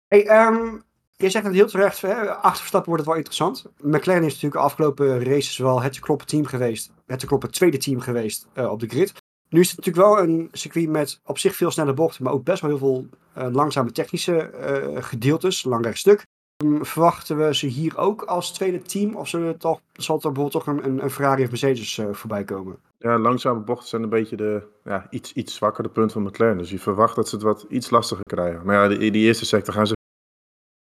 [0.08, 0.76] Hey, ehm,
[1.16, 2.30] je zegt het heel terecht, hè?
[2.34, 3.64] achter Verstappen wordt het wel interessant.
[3.82, 6.92] McLaren is natuurlijk de afgelopen races wel het te kloppen team geweest.
[7.06, 9.12] Het te kloppen tweede team geweest eh, op de grid.
[9.48, 12.44] Nu is het natuurlijk wel een circuit met op zich veel snelle bochten, maar ook
[12.44, 16.22] best wel heel veel eh, langzame technische eh, gedeeltes, lang rechtstuk.
[16.66, 19.16] Verwachten we ze hier ook als tweede team?
[19.16, 22.44] Of zullen er toch, zal er bijvoorbeeld toch een, een, Ferrari of Mercedes eh, voorbij
[22.44, 22.78] komen?
[22.98, 26.58] Ja, langzame bochten zijn een beetje de ja, iets, iets zwakkere punt van McLaren.
[26.58, 28.66] Dus je verwacht dat ze het wat iets lastiger krijgen.
[28.66, 29.96] Maar ja, die, die eerste sector gaan ze.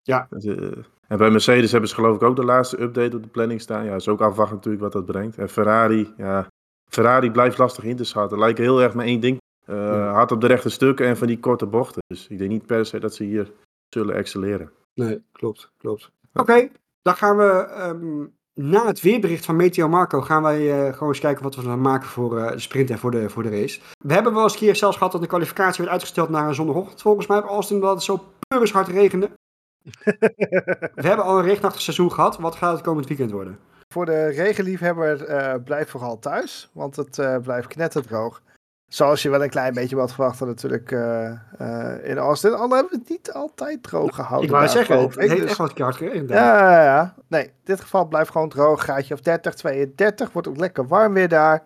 [0.02, 0.28] Ja.
[1.08, 3.86] En bij Mercedes hebben ze geloof ik ook de laatste update op de planning staan.
[3.86, 5.38] Ja, is ook afwachten natuurlijk wat dat brengt.
[5.38, 6.48] En Ferrari, ja,
[6.92, 8.40] Ferrari blijft lastig in te schatten.
[8.40, 9.38] Lijken heel erg maar één ding.
[9.66, 10.12] Eh, Ja.
[10.12, 12.02] Hard op de rechte stukken en van die korte bochten.
[12.08, 13.52] Dus ik denk niet per se dat ze hier
[13.90, 14.72] zullen excelleren.
[14.96, 16.12] Nee, klopt, klopt.
[16.34, 16.70] Oké,
[17.02, 21.20] dan gaan we ehm, na het weerbericht van Meteo Marco gaan wij eh, gewoon eens
[21.20, 23.80] kijken wat we gaan maken voor eh, de sprint en voor de, voor de race.
[23.98, 26.56] We hebben wel eens een keer zelfs gehad dat de kwalificatie werd uitgesteld naar een
[26.56, 29.30] zondagochtend volgens mij op Austin, omdat het zo pleuris hard regende.
[30.96, 32.38] We hebben al een regenachtig seizoen gehad.
[32.38, 33.60] Wat gaat het komend weekend worden?
[33.88, 38.42] Voor de regenliefhebber eh blijf vooral thuis, want het eh, blijft knetterdroog.
[38.88, 42.54] Zoals je wel een klein beetje wat verwachten natuurlijk eh, eh, in Austin.
[42.54, 44.50] Al hebben we het niet altijd droog gehouden.
[44.50, 45.20] ik wou zeggen, het ik.
[45.30, 46.00] heeft Dus- echt keer hard.
[46.00, 47.16] Ja, ja, ja.
[47.28, 48.86] Nee, in dit geval blijft gewoon droog.
[48.86, 50.32] Gaatje of 30, 32.
[50.32, 51.62] Wordt ook lekker warm weer daar.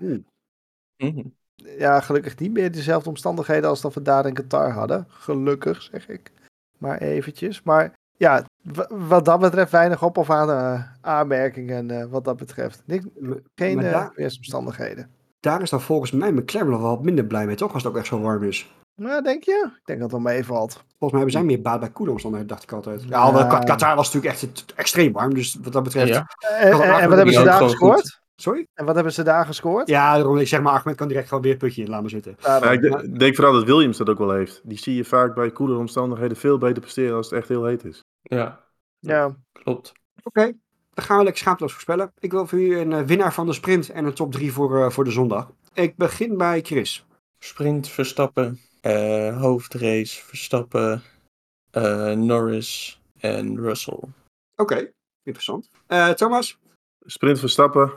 [0.97, 1.21] Mhm.
[1.55, 5.05] Ja, gelukkig niet meer dezelfde omstandigheden als dat we daar in Qatar hadden.
[5.09, 6.31] Gelukkig, zeg ik.
[6.77, 7.63] Maar eventjes.
[7.63, 12.37] Maar ja, w- wat dat betreft weinig op of aan eh, aanmerkingen eh, wat dat
[12.37, 12.81] betreft.
[12.85, 13.05] Niks,
[13.55, 13.77] geen
[14.15, 15.09] weersomstandigheden.
[15.39, 17.73] Daar is dan volgens mij McLaren nog wel wat minder blij mee, toch?
[17.73, 18.71] Als het ook echt zo warm is.
[18.95, 19.69] Nou, denk je?
[19.77, 20.71] Ik denk dat het wel meevalt.
[20.73, 23.03] Volgens mij hebben zij meer baat bij koele omstandigheden, dacht ik altijd.
[23.03, 26.07] Ja, Qa- Qatar was natuurlijk echt extreem warm, dus wat dat betreft...
[26.07, 26.27] Ja.
[26.59, 28.19] En, wat hebben ze daar gescoord?
[28.35, 28.67] Sorry?
[28.73, 29.87] En wat hebben ze daar gescoord?
[29.87, 32.35] Ja, daarom ik zeg maar, Ahmed kan direct gewoon weer het putje in, maar zitten.
[32.41, 34.61] Ja, ik de- denk vooral dat Williams dat ook wel heeft.
[34.63, 37.85] Die zie je vaak bij koelere omstandigheden veel beter presteren als het echt heel heet
[37.85, 38.03] is.
[38.21, 38.59] Ja,
[38.99, 39.35] ja.
[39.51, 39.91] klopt.
[40.23, 40.51] Oké,
[40.99, 42.11] dan gaan we lekker schaamteloos voorspellen.
[42.19, 44.83] Ik wil voor u een eh, winnaar van de sprint en een top 3 voor,
[44.83, 45.51] eh, voor de zondag.
[45.73, 47.05] Ik begin bij Chris.
[47.39, 51.01] Sprint Verstappen, eh, hoofdrace Verstappen,
[51.71, 53.99] eh, Norris en Russell.
[54.55, 54.91] Oké,
[55.23, 55.69] interessant.
[55.87, 56.59] Eh, Thomas?
[57.05, 57.91] Sprint Verstappen.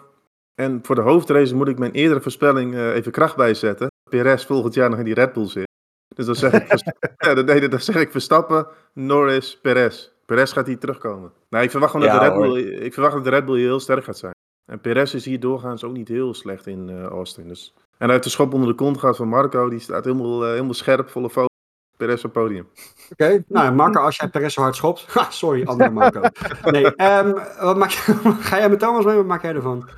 [0.55, 3.91] En voor de hoofdrace moet ik mijn eerdere voorspelling eh, even kracht bijzetten.
[4.11, 5.67] Perez volgend jaar nog in die Red Bull zit.
[6.15, 6.69] Dus dan zeg ik,
[7.27, 10.11] ja, dan, nee, dan zeg ik Verstappen, Norris, Perez.
[10.33, 11.33] Perez gaat hier terugkomen.
[11.49, 12.47] Nou, ik verwacht gewoon dat de Red hoor.
[12.47, 14.33] Bull, ik verwacht dat de Red Bull hier heel sterk gaat zijn.
[14.71, 17.49] En Perez is hier doorgaans ook niet heel slecht in eh, Austin.
[17.49, 17.75] Dus.
[17.99, 19.69] En heeft de schop onder de kont gehad van Marco.
[19.69, 21.57] Die staat helemaal, eh, helemaal scherp, volle focus.
[21.97, 22.69] Perez op het podium.
[23.11, 25.07] Oké, nou Marco, als jij Perez zo hard schopt.
[25.15, 26.21] Ha, sorry, andere Marco.
[26.65, 27.91] Nee, ehm, wat maak,
[28.49, 29.17] ga jij met Thomas mee?
[29.17, 29.89] Wat maak jij ervan?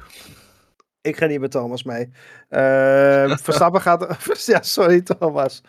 [1.00, 2.12] Ik ga niet met Thomas mee.
[2.48, 4.16] Eh, Verstappen gaat...
[4.46, 5.62] ja, sorry Thomas.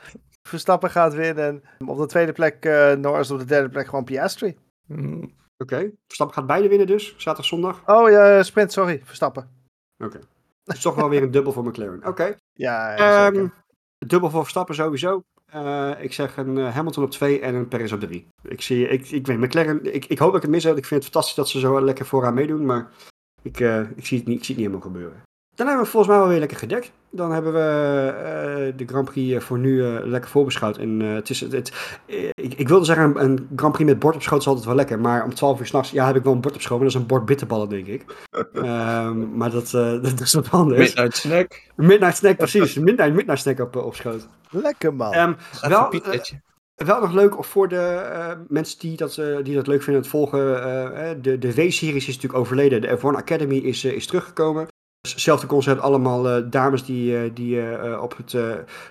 [0.47, 1.63] Verstappen gaat winnen.
[1.85, 4.57] Op de tweede plek eh Norris, op de derde plek gewoon Piastri.
[4.87, 5.91] Mm, Oké.
[6.05, 7.83] Verstappen gaat beide winnen dus, zaterdag, zondag.
[7.85, 9.01] Oh ja, sprint, sorry.
[9.03, 9.49] Verstappen.
[10.63, 12.07] Dat is toch wel weer een dubbel voor McLaren.
[12.07, 12.35] Oké.
[12.53, 13.31] Ja, ja.
[13.31, 13.47] Ehm,
[13.97, 15.23] dubbel voor Verstappen sowieso.
[15.45, 18.27] Eh, ik zeg een eh, Hamilton op 2 en een Perez op 3.
[18.41, 20.77] Ik zie, ik, ik weet, McLaren, ik, ik hoop dat ik het mis heb.
[20.77, 22.91] Ik vind het fantastisch dat ze zo lekker vooraan meedoen, maar
[23.41, 23.59] ik,
[23.95, 25.21] ik, zie het niet, ik zie het niet helemaal gebeuren.
[25.55, 26.91] Dan hebben we volgens mij wel weer lekker gedekt.
[27.11, 30.77] Dan hebben we eh, de Grand Prix eh, voor nu eh, lekker voorbeschouwd.
[30.77, 31.71] En eh, het is, het, het-
[32.35, 34.99] ik, ik wilde zeggen, een, Grand Prix met bord op schoot is altijd wel lekker.
[34.99, 36.77] Maar om 12 uur s'nachts, ja, heb ik wel een bord op schoot.
[36.79, 38.05] Maar dat is een bord bitterballen, denk ik.
[38.53, 40.79] Ehm, maar dat, eh, dat is wat anders.
[40.79, 41.61] Midnight snack.
[41.75, 42.73] Midnight snack, precies.
[42.75, 44.27] Midnight, midnight snack op, op schoot.
[44.49, 45.13] Lekker man.
[45.13, 45.89] Ehm, Wel,
[46.75, 47.79] wel nog leuk voor de
[48.13, 50.41] eh, mensen die dat, eh, die dat leuk vinden het volgen.
[51.21, 52.81] de de W-series is natuurlijk overleden.
[52.81, 54.67] De F1 Academy is, is teruggekomen.
[55.11, 58.35] Hetzelfde concept, allemaal eh, dames die, eh, die eh, op het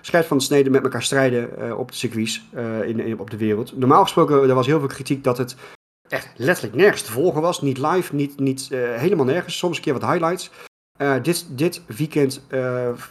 [0.01, 2.43] schijf van de snede met elkaar strijden op de circuits
[2.85, 3.77] in, in- op de wereld.
[3.77, 5.55] Normaal gesproken, er was heel veel kritiek dat het
[6.07, 7.61] echt letterlijk nergens te volgen was.
[7.61, 9.57] Niet live, niet, niet helemaal nergens.
[9.57, 10.51] Soms een keer wat highlights.
[11.21, 12.41] Dit, dit weekend,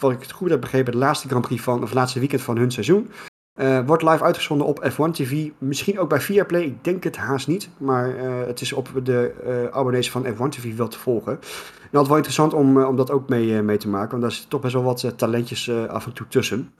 [0.00, 2.56] wat ik het goed heb begrepen, de laatste Grand Prix van, of laatste weekend van
[2.56, 3.10] hun seizoen.
[3.54, 5.48] Eh, wordt live uitgezonden op F1 TV.
[5.58, 6.62] Misschien ook bij Viaplay.
[6.62, 7.68] Ik denk het haast niet.
[7.76, 11.32] Maar eh, het is op de eh, abonnees van F1 TV wel te volgen.
[11.32, 14.10] En dat wel interessant om, om dat ook mee, mee te maken.
[14.10, 16.70] Want daar zitten toch best wel wat talentjes af en toe tussen.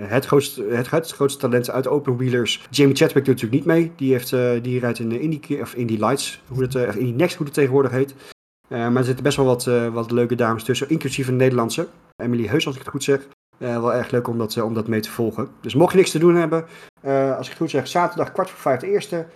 [0.00, 2.66] Het, grootste, het, grootste talent uit Open Wheelers.
[2.70, 3.92] Jamie Chadwick doet natuurlijk niet mee.
[3.96, 4.30] Die, heeft,
[4.62, 6.42] die rijdt in Indy, of Lights.
[6.48, 8.14] Hoe eh, of Next, hoe het tegenwoordig heet.
[8.68, 10.90] Maar er zitten best wel wat, wat leuke dames tussen.
[10.90, 11.86] Inclusief een Nederlandse.
[12.16, 13.28] Emily Heus, als ik het goed zeg.
[13.58, 15.48] Eh, wel erg leuk om dat, eh, om dat mee te volgen.
[15.60, 16.66] Dus mocht je niks te doen hebben,
[17.00, 19.26] eh, als ik het goed zeg, zaterdag kwart voor vijf de eerste,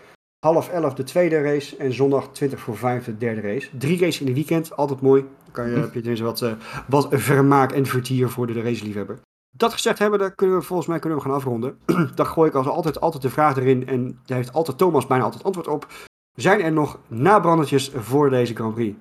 [0.46, 3.68] half elf de tweede race en zondag 20 voor vijf de derde race.
[3.78, 5.22] Drie races in een weekend, altijd mooi.
[5.22, 6.44] Dan kan je, heb je tenminste wat,
[6.86, 9.20] wat vermaak en vertier voor de raceliefhebber.
[9.56, 11.78] Dat gezegd hebben, dan kunnen we volgens mij kunnen we gaan afronden.
[12.14, 15.24] dan gooi ik als altijd, altijd de vraag erin en daar heeft altijd Thomas bijna
[15.24, 15.86] altijd antwoord op.
[16.32, 18.96] Zijn er nog nabrandertjes voor deze Grand Prix?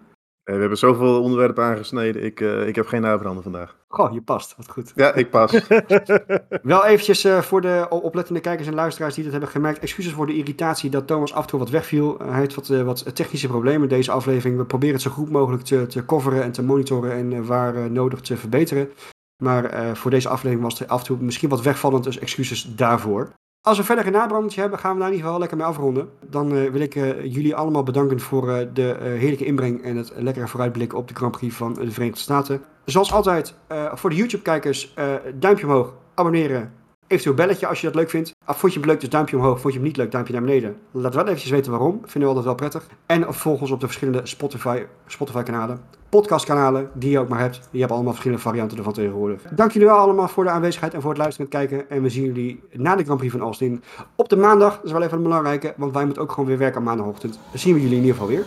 [0.51, 2.23] Eh, we hebben zoveel onderwerpen aangesneden.
[2.23, 3.75] Ik, eh, ik heb geen nabranden vandaag.
[3.87, 4.55] Goh, je past.
[4.57, 4.91] Wat goed.
[4.95, 5.51] Ja, ik pas.
[6.63, 9.79] Wel eventjes eh, voor de oplettende kijkers en luisteraars die dat hebben gemerkt.
[9.79, 12.17] Excuses voor de irritatie dat Thomas af en toe wat wegviel.
[12.23, 14.57] Hij heeft wat, wat technische problemen in deze aflevering.
[14.57, 18.19] We proberen het zo goed mogelijk te, te coveren en te monitoren en waar nodig
[18.21, 18.89] te verbeteren.
[19.43, 23.31] Maar voor deze aflevering was het af en toe misschien wat wegvallend, dus excuses daarvoor.
[23.63, 26.09] Als we verder een nabrandetje hebben, gaan we daar in ieder geval lekker mee afronden.
[26.29, 30.11] Dan eh, wil ik eh, jullie allemaal bedanken voor eh, de heerlijke inbreng en het
[30.15, 32.61] lekkere vooruitblikken op de Grand Prix van de Verenigde Staten.
[32.85, 33.55] Zoals altijd,
[33.93, 34.93] voor de YouTube-kijkers,
[35.35, 36.73] duimpje omhoog, abonneren,
[37.11, 38.31] eventueel belletje als je dat leuk vindt.
[38.45, 39.59] Ah, vond je hem leuk, dus duimpje omhoog.
[39.59, 40.75] Vond je hem niet leuk, duimpje naar beneden.
[40.91, 42.01] Laat wel eventjes weten waarom.
[42.01, 42.87] Vinden we altijd wel prettig.
[43.05, 47.59] En volg ons op de verschillende Spotify, Spotify-kanalen, podcastkanalen die je ook maar hebt.
[47.71, 49.41] Je hebt allemaal verschillende varianten ervan tegenwoordig.
[49.51, 51.89] Dank jullie wel allemaal voor de aanwezigheid en voor het luisteren en het kijken.
[51.89, 53.83] En we zien jullie na de Grand Prix van Austin
[54.15, 54.75] op de maandag.
[54.75, 57.39] Dat is wel even een belangrijke, want wij moeten ook gewoon weer werken aan maandagochtend.
[57.49, 58.45] Dan zien we jullie in ieder geval weer.